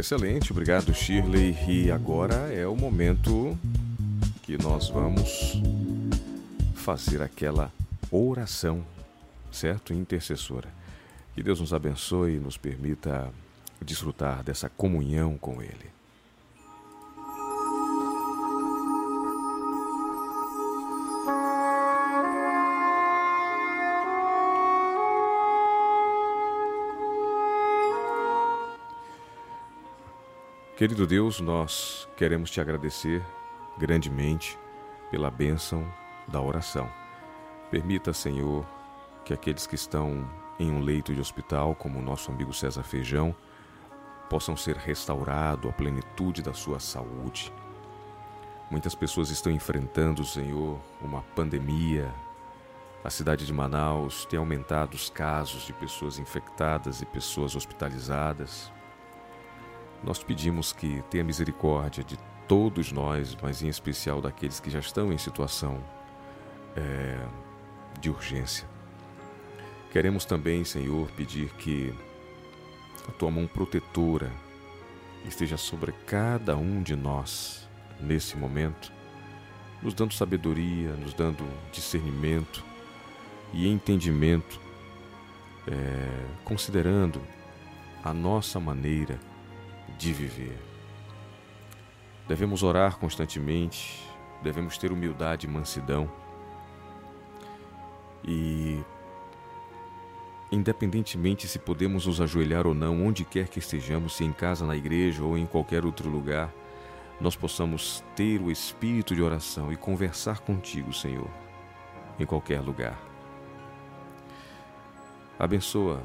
[0.01, 1.55] Excelente, obrigado Shirley.
[1.69, 3.55] E agora é o momento
[4.43, 5.61] que nós vamos
[6.75, 7.71] fazer aquela
[8.11, 8.83] oração,
[9.53, 9.93] certo?
[9.93, 10.69] Intercessora.
[11.35, 13.31] Que Deus nos abençoe e nos permita
[13.79, 15.91] desfrutar dessa comunhão com Ele.
[30.81, 33.23] Querido Deus, nós queremos te agradecer
[33.77, 34.59] grandemente
[35.11, 35.87] pela bênção
[36.27, 36.91] da oração.
[37.71, 38.65] Permita, Senhor,
[39.23, 40.27] que aqueles que estão
[40.59, 43.37] em um leito de hospital, como o nosso amigo César Feijão,
[44.31, 47.53] possam ser restaurados à plenitude da sua saúde.
[48.71, 52.11] Muitas pessoas estão enfrentando, Senhor, uma pandemia.
[53.05, 58.73] A cidade de Manaus tem aumentado os casos de pessoas infectadas e pessoas hospitalizadas.
[60.03, 65.13] Nós pedimos que tenha misericórdia de todos nós, mas em especial daqueles que já estão
[65.13, 65.83] em situação
[66.77, 67.19] é,
[68.01, 68.67] de urgência.
[69.93, 71.95] Queremos também, Senhor, pedir que
[73.09, 74.33] a tua mão protetora
[75.25, 77.69] esteja sobre cada um de nós
[78.01, 78.93] nesse momento,
[79.83, 82.65] nos dando sabedoria, nos dando discernimento
[83.53, 84.61] e entendimento,
[85.67, 87.21] é, considerando
[88.03, 89.19] a nossa maneira
[90.01, 90.59] de viver.
[92.27, 94.03] Devemos orar constantemente,
[94.43, 96.11] devemos ter humildade e mansidão.
[98.25, 98.81] E,
[100.51, 104.75] independentemente se podemos nos ajoelhar ou não, onde quer que estejamos, se em casa, na
[104.75, 106.51] igreja ou em qualquer outro lugar,
[107.21, 111.29] nós possamos ter o espírito de oração e conversar contigo, Senhor,
[112.19, 112.99] em qualquer lugar.
[115.39, 116.03] Abençoa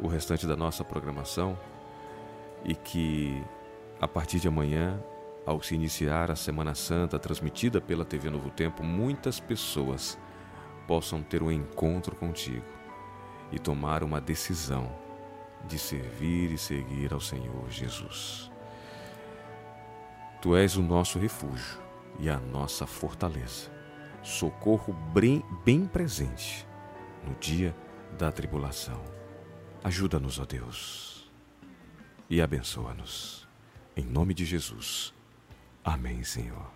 [0.00, 1.58] o restante da nossa programação
[2.64, 3.42] e que
[4.00, 5.00] a partir de amanhã,
[5.46, 10.18] ao se iniciar a Semana Santa transmitida pela TV Novo Tempo, muitas pessoas
[10.86, 12.64] possam ter um encontro contigo
[13.52, 14.90] e tomar uma decisão
[15.66, 18.50] de servir e seguir ao Senhor Jesus.
[20.40, 21.80] Tu és o nosso refúgio
[22.18, 23.70] e a nossa fortaleza,
[24.20, 26.66] socorro bem, bem presente
[27.24, 27.74] no dia
[28.18, 29.00] da tribulação.
[29.84, 31.11] Ajuda-nos, ó Deus
[32.32, 33.46] e abençoa-nos.
[33.94, 35.12] Em nome de Jesus.
[35.84, 36.72] Amém, Senhor.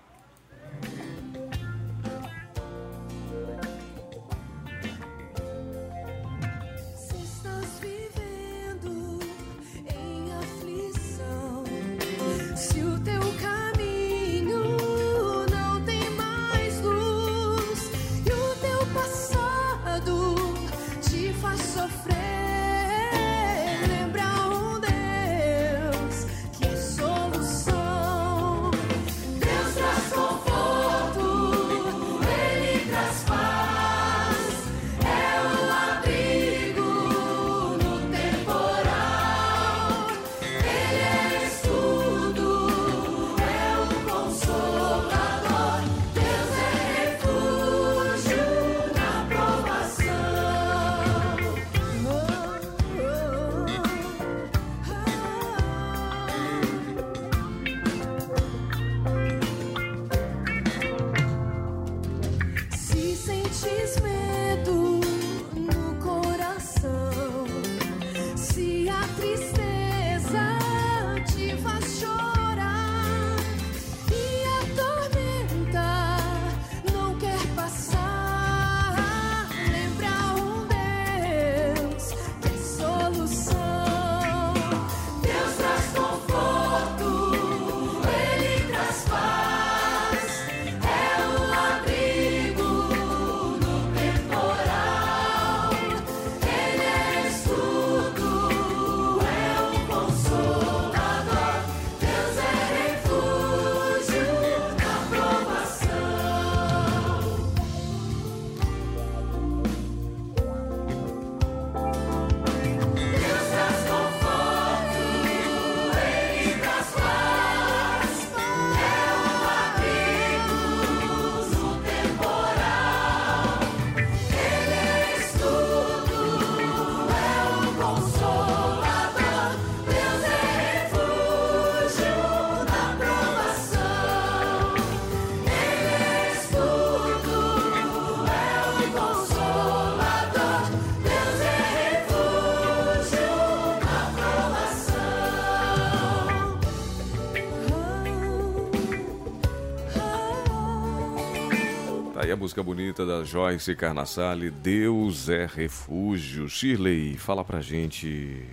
[152.47, 156.49] Música bonita da Joyce Carnassale, Deus é refúgio.
[156.49, 158.47] Shirley, fala pra gente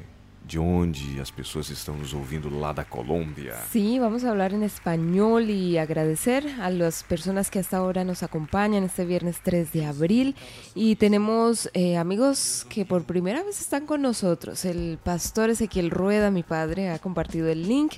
[0.44, 3.56] de onde as pessoas estão nos ouvindo lá da Colômbia.
[3.72, 7.06] Sí, vamos a hablar en español y agradecer a las
[7.52, 10.36] que hasta ahora nos acompañan este viernes 3 de abril.
[10.76, 14.66] Y tenemos eh, amigos que por primera vez están con nosotros.
[14.66, 17.94] El pastor Ezequiel Rueda, mi padre, ha compartido el link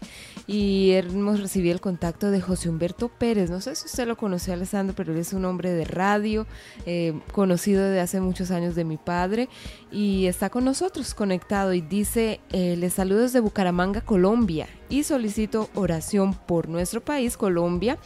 [0.48, 3.50] y hemos recibido el contacto de José Humberto Pérez.
[3.50, 6.46] No sé si usted lo conoció, Alessandro, pero él es un hombre de radio,
[6.86, 9.50] eh, conocido de hace muchos años de mi padre
[9.92, 15.70] y está con nosotros conectado y dice, eh, les saludo desde Bucaramanga, Colombia y solicito
[15.76, 17.98] oración por nuestro país, Colombia,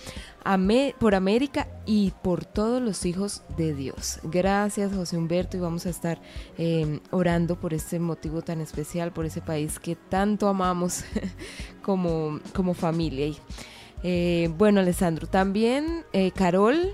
[1.00, 4.20] por América y por todos los hijos de Dios.
[4.24, 6.20] Gracias José Humberto y vamos a estar
[6.58, 11.04] eh, orando por este motivo tan especial, por ese país que tanto amamos
[11.82, 13.34] como, como familia.
[14.04, 16.94] Eh, bueno, Alessandro, también eh, Carol,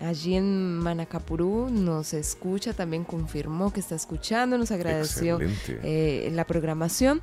[0.00, 7.20] allí en Manacapurú, nos escucha, también confirmó que está escuchando, nos agradeció eh, la programación.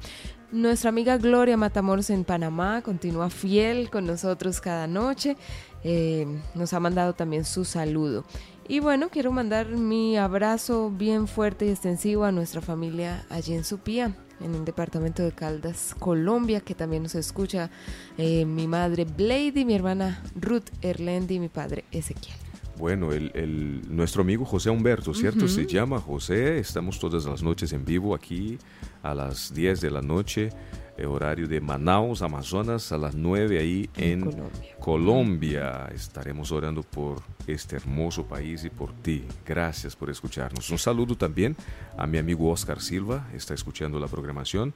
[0.52, 5.38] Nuestra amiga Gloria Matamoros en Panamá continúa fiel con nosotros cada noche.
[5.86, 8.26] Eh, nos ha mandado también su saludo.
[8.68, 13.64] Y bueno, quiero mandar mi abrazo bien fuerte y extensivo a nuestra familia allí en
[13.64, 17.70] Supía, en el departamento de Caldas, Colombia, que también nos escucha
[18.18, 22.51] eh, mi madre Blady, mi hermana Ruth Erlendi y mi padre Ezequiel.
[22.82, 25.48] Bueno, el, el- nuestro amigo José Humberto, ¿cierto?
[25.48, 26.58] Se llama José.
[26.58, 28.58] Estamos todas las noches en vivo aquí
[29.04, 30.50] a las 10 de la noche,
[30.98, 34.76] eh, horario de Manaus, Amazonas, a las 9 ahí en Colombia.
[34.80, 35.90] Colombia.
[35.94, 39.26] Estaremos orando por este hermoso país y por ti.
[39.46, 40.68] Gracias por escucharnos.
[40.72, 41.56] Un saludo también
[42.00, 44.74] a mi amigo Oscar Silva, está escuchando la programación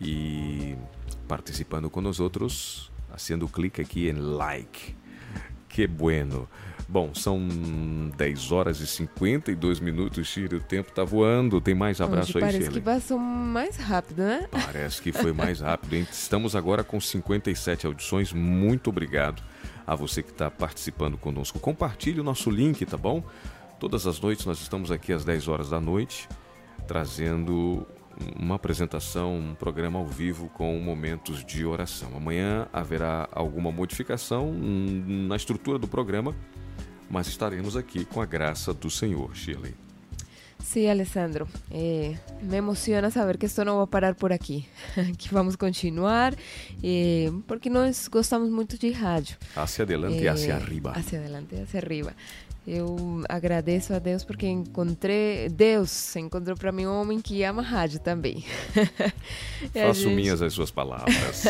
[0.00, 0.76] y
[1.28, 4.94] participando con nosotros, haciendo clic aqui em like.
[5.74, 6.48] Que bueno.
[6.88, 7.40] Bom, são
[8.16, 10.60] 10 horas e 52 minutos, Shirley.
[10.60, 11.60] O tempo tá voando.
[11.60, 12.80] Tem mais abraço Hoje aí, parece Shirley?
[12.80, 14.46] que passou mais rápido, né?
[14.52, 15.94] Parece que foi mais rápido.
[15.94, 16.06] hein?
[16.12, 18.32] Estamos agora com 57 audições.
[18.32, 19.42] Muito obrigado
[19.84, 21.58] a você que está participando conosco.
[21.58, 23.24] Compartilhe o nosso link, tá bom?
[23.80, 26.28] Todas as noites nós estamos aqui às 10 horas da noite,
[26.86, 27.84] trazendo
[28.38, 32.10] uma apresentação, um programa ao vivo com momentos de oração.
[32.16, 36.34] Amanhã haverá alguma modificação hum, na estrutura do programa,
[37.10, 39.74] mas estaremos aqui com a graça do Senhor, Shirley.
[40.64, 44.66] Sí, Alessandro, eh, me emociona saber que esto no va a parar por aquí,
[45.18, 46.34] que vamos a continuar,
[46.82, 49.36] eh, porque nós gostamos muito de rádio.
[49.54, 50.92] Hacia adelante e Eh, hacia arriba.
[50.92, 52.14] Hacia adelante e hacia arriba.
[52.66, 58.00] Eu agradeço a Deus porque encontrei, Deus encontrou para mim um homem que ama rádio
[58.00, 58.42] também.
[59.72, 61.44] Faço gente- minhas as suas palavras.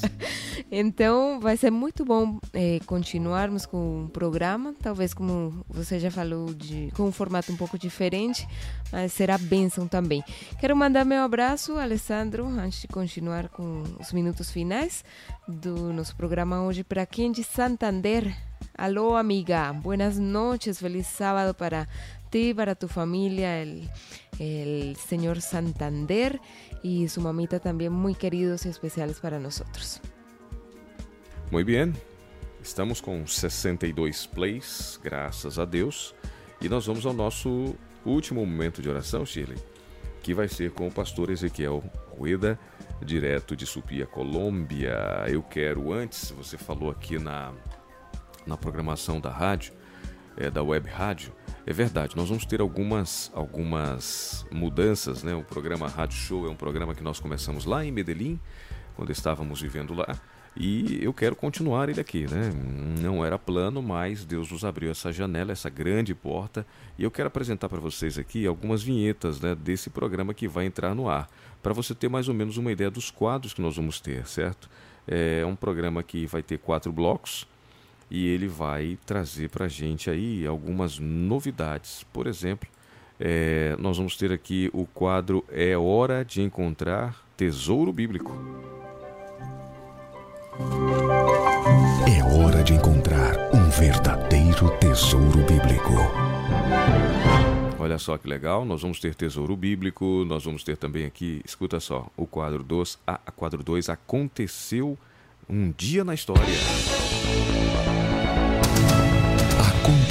[0.68, 6.52] Então, vai ser muito bom eh, continuarmos com o programa, talvez como você já falou,
[6.52, 8.48] de, com um formato um pouco diferente,
[8.90, 10.24] mas será bênção também.
[10.58, 15.04] Quero mandar meu abraço, Alessandro, antes de continuar com os minutos finais
[15.46, 18.34] do nosso programa hoje, para quem de Santander.
[18.76, 21.88] Alô, amiga, buenas noches, feliz sábado para
[22.30, 23.88] ti, para tu familia, el,
[24.38, 26.40] el señor Santander
[26.82, 30.00] y su mamita también muy queridos y especiales para nosotros.
[31.50, 31.92] Muito bem,
[32.62, 36.14] estamos com 62 plays, graças a Deus.
[36.60, 39.58] E nós vamos ao nosso último momento de oração, Shirley,
[40.22, 41.84] que vai ser com o pastor Ezequiel
[42.18, 42.58] Rueda,
[43.04, 45.24] direto de Supia, Colômbia.
[45.28, 47.52] Eu quero, antes, você falou aqui na,
[48.46, 49.72] na programação da rádio,
[50.36, 51.32] é, da web rádio,
[51.66, 55.34] é verdade, nós vamos ter algumas, algumas mudanças, né?
[55.34, 58.38] O programa Rádio Show é um programa que nós começamos lá em Medellín,
[58.94, 60.16] quando estávamos vivendo lá.
[60.58, 62.50] E eu quero continuar ele aqui, né?
[63.02, 66.64] Não era plano, mas Deus nos abriu essa janela, essa grande porta,
[66.96, 70.94] e eu quero apresentar para vocês aqui algumas vinhetas né, desse programa que vai entrar
[70.94, 71.28] no ar,
[71.62, 74.70] para você ter mais ou menos uma ideia dos quadros que nós vamos ter, certo?
[75.06, 77.46] É um programa que vai ter quatro blocos
[78.10, 82.04] e ele vai trazer para a gente aí algumas novidades.
[82.12, 82.68] Por exemplo,
[83.18, 88.32] é, nós vamos ter aqui o quadro É Hora de Encontrar Tesouro Bíblico.
[92.08, 95.92] É hora de encontrar um verdadeiro tesouro bíblico.
[97.78, 101.78] Olha só que legal, nós vamos ter Tesouro Bíblico, nós vamos ter também aqui, escuta
[101.78, 104.98] só, o quadro 2, a, a quadro 2 aconteceu
[105.48, 106.42] um dia na história.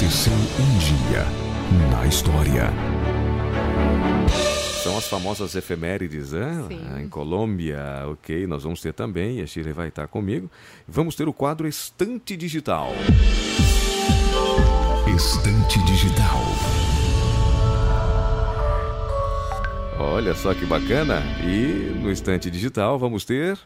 [0.06, 1.24] Aconteceu um dia
[1.90, 2.70] na história.
[4.84, 6.64] São as famosas efemérides, né?
[6.68, 7.02] Sim.
[7.02, 10.48] Em Colômbia, ok, nós vamos ter também, e a Shirley vai estar comigo.
[10.86, 12.92] Vamos ter o quadro Estante Digital.
[15.16, 16.40] Estante Digital.
[19.98, 21.20] Olha só que bacana!
[21.42, 23.58] E no Estante Digital vamos ter.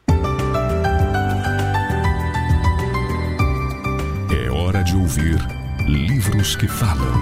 [4.34, 5.59] É hora de ouvir
[5.90, 7.12] livros que falam.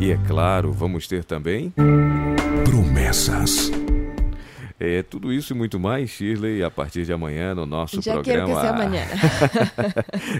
[0.00, 1.72] E é claro, vamos ter também.
[2.64, 3.70] Promessas.
[4.78, 8.46] É tudo isso e muito mais, Shirley, a partir de amanhã no nosso Já programa.
[8.46, 9.04] quero que seja amanhã.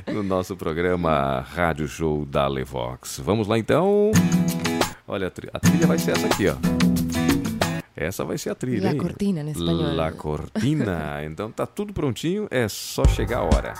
[0.13, 3.21] no nosso programa Rádio Show da Levox.
[3.23, 4.11] Vamos lá então.
[5.07, 6.57] Olha, a tri- a trilha vai ser essa aqui, ó.
[7.95, 8.99] Essa vai ser a trilha, La hein?
[8.99, 9.95] cortina, em espanhol.
[9.95, 11.21] La cortina.
[11.25, 13.75] Então tá tudo prontinho, é só chegar a hora.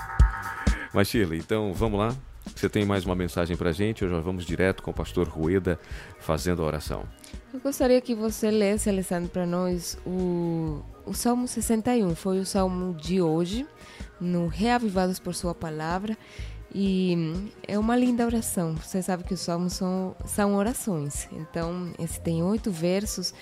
[0.93, 2.15] Mas Shirley, então vamos lá.
[2.55, 5.79] Você tem mais uma mensagem pra gente ou já vamos direto com o pastor Rueda
[6.19, 7.05] fazendo a oração?
[7.53, 12.15] Eu gostaria que você lesse, Alessandro, para nós o, o Salmo 61.
[12.15, 13.67] Foi o salmo de hoje,
[14.21, 16.17] no Reavivados por Sua Palavra.
[16.73, 17.17] E
[17.67, 18.77] é uma linda oração.
[18.77, 21.29] Você sabe que os salmos são, são orações.
[21.33, 23.35] Então, esse tem oito versos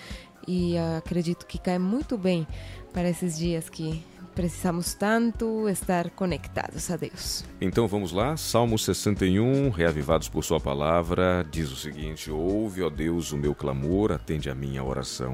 [0.47, 2.47] e acredito que cai muito bem
[2.93, 4.03] para esses dias que
[4.39, 7.45] precisamos tanto estar conectados a Deus.
[7.61, 13.33] Então vamos lá, Salmo 61, reavivados por Sua palavra, diz o seguinte: Ouve, ó Deus,
[13.33, 15.33] o meu clamor, atende a minha oração.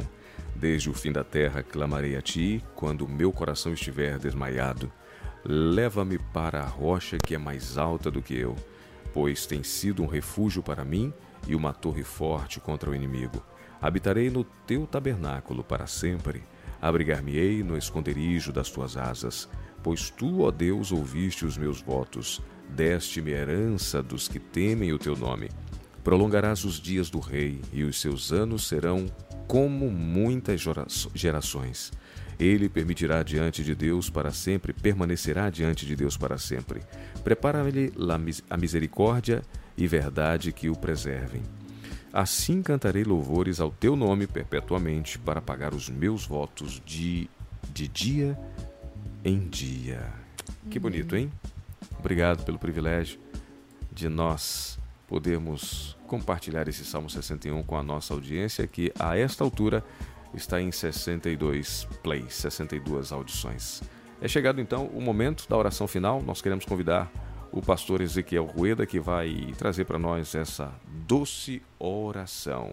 [0.57, 4.91] Desde o fim da terra clamarei a Ti, quando o meu coração estiver desmaiado.
[5.45, 8.57] Leva-me para a rocha que é mais alta do que eu,
[9.13, 11.13] pois tem sido um refúgio para mim
[11.47, 13.45] e uma torre forte contra o inimigo.
[13.83, 16.43] Habitarei no Teu tabernáculo para sempre.
[16.85, 19.49] Abrigar-me-ei no esconderijo das tuas asas,
[19.82, 25.16] pois tu, ó Deus, ouviste os meus votos, deste-me herança dos que temem o teu
[25.16, 25.49] nome.
[26.03, 29.07] Prolongarás os dias do rei, e os seus anos serão
[29.49, 31.91] como muitas gera- gerações.
[32.39, 36.82] Ele permitirá diante de Deus para sempre, permanecerá diante de Deus para sempre.
[37.22, 37.95] Prepara-lhe
[38.51, 39.41] a misericórdia
[39.74, 41.41] e verdade que o preservem.
[42.15, 47.29] Assim cantarei louvores ao teu nome perpetuamente para pagar os meus votos de,
[47.73, 48.39] de dia
[49.25, 50.01] em dia.
[50.71, 51.29] Que bonito, hein?
[51.99, 53.19] Obrigado pelo privilégio
[53.91, 59.85] de nós podermos compartilhar esse Salmo 61 com a nossa audiência, que a esta altura
[60.33, 63.83] está em 62 plays, 62 audições.
[64.23, 66.23] É chegado então o momento da oração final.
[66.23, 67.11] Nós queremos convidar
[67.57, 70.73] o pastor Ezequiel Rueda, que vai trazer para nós essa
[71.07, 72.69] doce oração.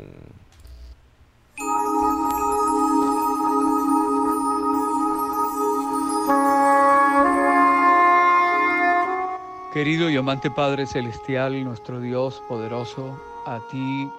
[9.71, 14.09] Querido y amante Padre Celestial, nuestro Dios poderoso, a ti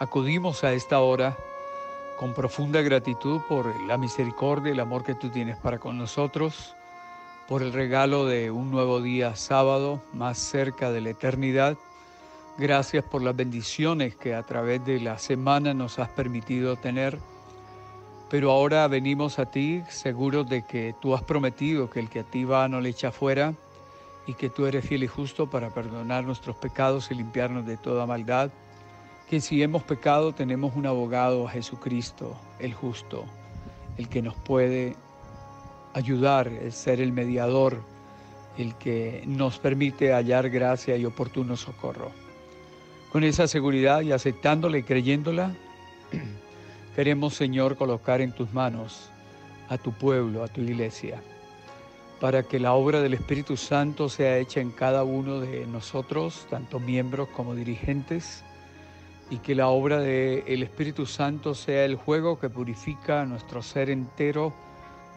[0.00, 1.36] acudimos a esta hora
[2.18, 6.74] con profunda gratitud por la misericordia y el amor que tú tienes para con nosotros,
[7.48, 11.78] por el regalo de un nuevo día sábado más cerca de la eternidad.
[12.58, 17.18] Gracias por las bendiciones que a través de la semana nos has permitido tener.
[18.28, 22.24] Pero ahora venimos a ti seguros de que tú has prometido que el que a
[22.24, 23.54] ti va no le echa fuera
[24.26, 28.04] y que tú eres fiel y justo para perdonar nuestros pecados y limpiarnos de toda
[28.04, 28.50] maldad,
[29.30, 33.24] que si hemos pecado tenemos un abogado Jesucristo, el justo,
[33.96, 34.96] el que nos puede
[35.98, 37.80] ayudar, el ser el mediador,
[38.56, 42.10] el que nos permite hallar gracia y oportuno socorro.
[43.12, 45.54] Con esa seguridad y aceptándola y creyéndola,
[46.96, 49.10] queremos Señor colocar en tus manos
[49.68, 51.22] a tu pueblo, a tu iglesia
[52.20, 56.80] para que la obra del Espíritu Santo sea hecha en cada uno de nosotros, tanto
[56.80, 58.42] miembros como dirigentes,
[59.30, 64.52] y que la obra del Espíritu Santo sea el juego que purifica nuestro ser entero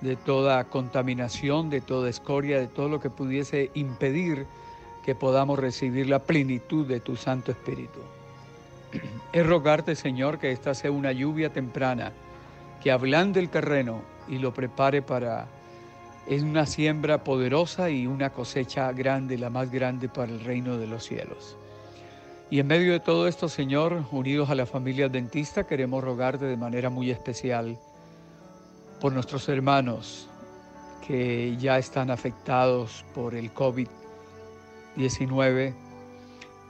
[0.02, 4.48] de toda contaminación, de toda escoria, de todo lo que pudiese impedir
[5.06, 8.00] que podamos recibir la plenitud de tu Santo Espíritu.
[9.34, 12.12] Es rogarte, Señor, que esta sea una lluvia temprana,
[12.84, 15.48] que ablande el terreno y lo prepare para
[16.28, 20.88] es una siembra poderosa y una cosecha grande, la más grande para el reino de
[20.88, 21.58] los cielos.
[22.50, 26.58] Y en medio de todo esto, Señor, unidos a la familia adventista, queremos rogarte de
[26.58, 27.78] manera muy especial
[29.02, 30.30] por nuestros hermanos
[31.06, 35.74] que ya están afectados por el COVID-19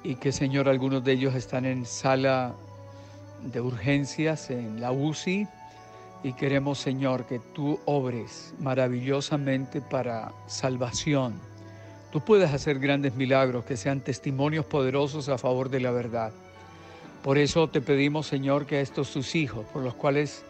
[0.04, 2.54] y que, Señor, algunos de ellos están en sala
[3.44, 5.46] de urgencias, en la UCI,
[6.24, 11.34] y queremos, Señor, que tú obres maravillosamente para salvación.
[12.12, 16.32] Tú puedes hacer grandes milagros que sean testimonios poderosos a favor de la verdad.
[17.24, 20.46] Por eso te pedimos, Señor, que a estos tus hijos, por los cuales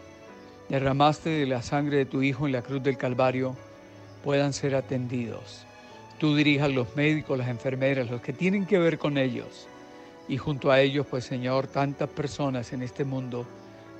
[0.71, 3.57] derramaste de la sangre de tu Hijo en la cruz del Calvario,
[4.23, 5.65] puedan ser atendidos.
[6.17, 9.67] tú dirijas los médicos, las enfermeras, los que tienen que ver con ellos.
[10.29, 13.45] Y junto a ellos, pues Señor, tantas personas en este mundo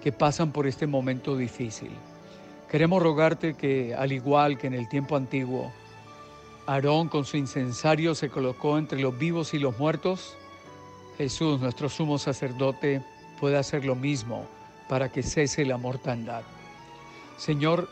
[0.02, 1.92] que pasan por este momento difícil.
[2.70, 5.74] Queremos rogarte que, al igual que en el tiempo antiguo,
[6.68, 10.38] Aarón con su incensario se colocó entre los vivos y los muertos,
[11.18, 13.02] Jesús, nuestro sumo sacerdote,
[13.42, 14.46] puede hacer lo mismo
[14.88, 16.44] para que cese la mortandad.
[17.38, 17.88] Señor,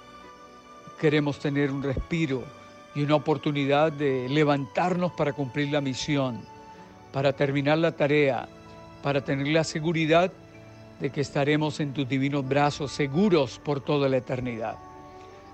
[1.00, 2.44] queremos tener un respiro
[2.96, 6.42] y una oportunidad de levantarnos para cumplir la misión,
[7.12, 8.48] para terminar la tarea,
[9.02, 10.32] para tener la seguridad
[11.00, 14.76] de que estaremos en tus divinos brazos seguros por toda la eternidad.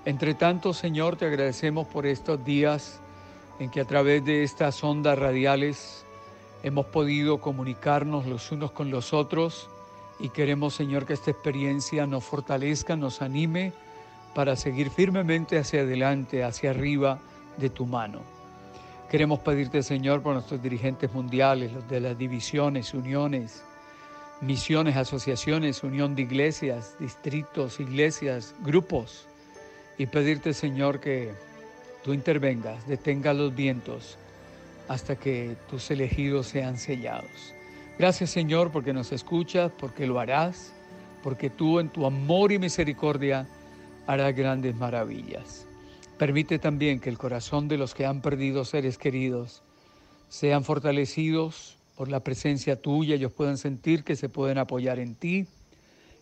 [0.04, 3.00] Entre tanto, Señor, te agradecemos por estos días
[3.58, 6.04] en que a través de estas ondas radiales
[6.62, 9.68] hemos podido comunicarnos los unos con los otros
[10.18, 13.72] y queremos, Señor, que esta experiencia nos fortalezca, nos anime
[14.34, 17.20] para seguir firmemente hacia adelante, hacia arriba
[17.56, 18.20] de tu mano.
[19.10, 23.62] Queremos pedirte, Señor, por nuestros dirigentes mundiales, los de las divisiones, uniones,
[24.40, 29.26] misiones, asociaciones, unión de iglesias, distritos, iglesias, grupos,
[29.98, 31.32] y pedirte, Señor, que
[32.04, 34.18] tú intervengas, detenga los vientos
[34.88, 37.55] hasta que tus elegidos sean sellados.
[37.98, 40.72] Gracias, Señor, porque nos escuchas, porque lo harás,
[41.22, 43.48] porque tú en tu amor y misericordia
[44.06, 45.66] hará grandes maravillas.
[46.18, 49.62] Permite también que el corazón de los que han perdido seres queridos
[50.28, 55.46] sean fortalecidos por la presencia tuya, ellos puedan sentir que se pueden apoyar en ti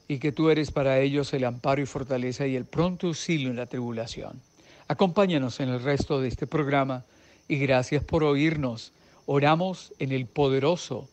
[0.07, 3.57] y que tú eres para ellos el amparo y fortaleza y el pronto auxilio en
[3.57, 4.41] la tribulación.
[4.87, 7.05] Acompáñanos en el resto de este programa
[7.49, 8.93] y gracias por oírnos.
[9.27, 11.09] Oramos en el poderoso,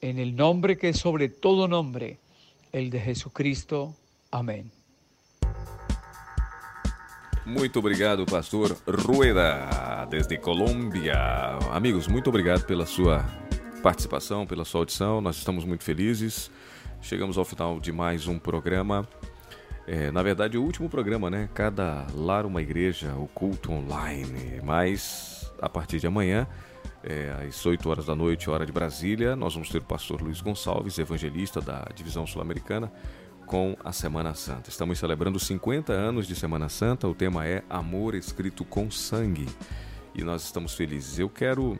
[0.00, 2.18] en el nombre que es sobre todo nombre,
[2.72, 3.94] el de Jesucristo.
[4.30, 4.70] Amén.
[7.46, 11.58] Muito obrigado, pastor Rueda, desde Colômbia.
[11.72, 13.24] Amigos, muito obrigado pela sua
[13.82, 15.20] participação, pela sua audição.
[15.20, 16.50] Nós estamos muito felizes.
[17.02, 19.08] Chegamos ao final de mais um programa.
[19.86, 21.48] É, na verdade, o último programa, né?
[21.54, 24.60] Cada lar uma igreja, o culto online.
[24.62, 26.46] Mas a partir de amanhã,
[27.02, 30.40] é, às 8 horas da noite, hora de Brasília, nós vamos ter o pastor Luiz
[30.40, 32.92] Gonçalves, evangelista da Divisão Sul-Americana,
[33.46, 34.70] com a Semana Santa.
[34.70, 39.46] Estamos celebrando 50 anos de Semana Santa, o tema é Amor Escrito com Sangue
[40.14, 41.18] e nós estamos felizes.
[41.18, 41.78] Eu quero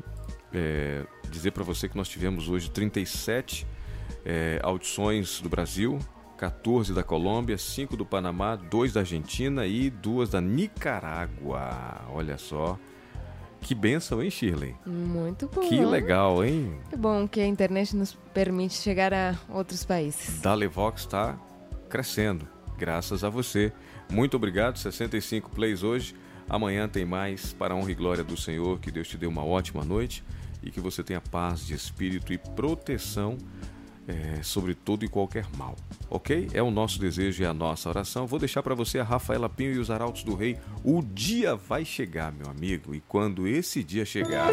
[0.53, 3.67] é, dizer para você que nós tivemos hoje 37
[4.25, 5.99] é, audições do Brasil,
[6.37, 12.01] 14 da Colômbia, 5 do Panamá, 2 da Argentina e 2 da Nicarágua.
[12.11, 12.79] Olha só.
[13.61, 14.75] Que benção, hein, Shirley?
[14.87, 15.61] Muito bom.
[15.69, 16.73] Que legal, hein?
[16.89, 20.41] Que bom que a internet nos permite chegar a outros países.
[20.41, 21.39] Dalevox está
[21.89, 22.49] crescendo,
[22.79, 23.73] graças a você.
[24.11, 26.15] Muito obrigado, 65 plays hoje.
[26.49, 28.81] Amanhã tem mais para a honra e glória do Senhor.
[28.81, 30.25] Que Deus te dê uma ótima noite
[30.63, 33.39] e que você tenha paz de espírito e proteção
[34.09, 35.77] é, sobre todo e qualquer mal.
[36.09, 36.49] Ok?
[36.53, 38.27] É o nosso desejo e a nossa oração.
[38.27, 40.59] Vou deixar para você a Rafaela Pinho e os Arautos do Rei.
[40.85, 44.53] O dia vai chegar, meu amigo, e quando esse dia chegar,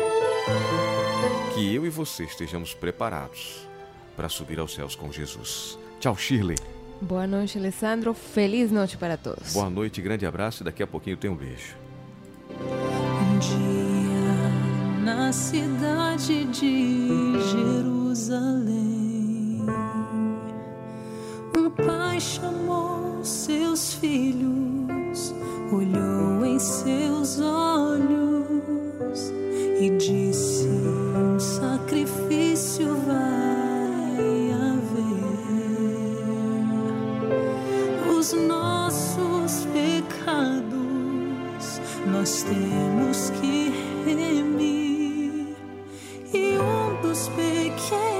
[1.54, 3.68] que eu e você estejamos preparados
[4.16, 5.78] para subir aos céus com Jesus.
[6.00, 6.58] Tchau, Shirley.
[7.02, 8.14] Boa noite, Alessandro.
[8.14, 9.54] Feliz noite para todos.
[9.54, 11.76] Boa noite, grande abraço e daqui a pouquinho tem um beijo.
[12.60, 13.88] Um dia
[15.04, 18.97] na cidade de Jerusalém,
[21.70, 25.34] pai chamou seus filhos,
[25.72, 29.32] olhou em seus olhos
[29.80, 35.28] e disse: Um sacrifício vai haver.
[38.18, 40.68] Os nossos pecados
[42.12, 43.74] nós temos que
[44.06, 45.56] remir.
[46.34, 48.17] E um dos pequeninos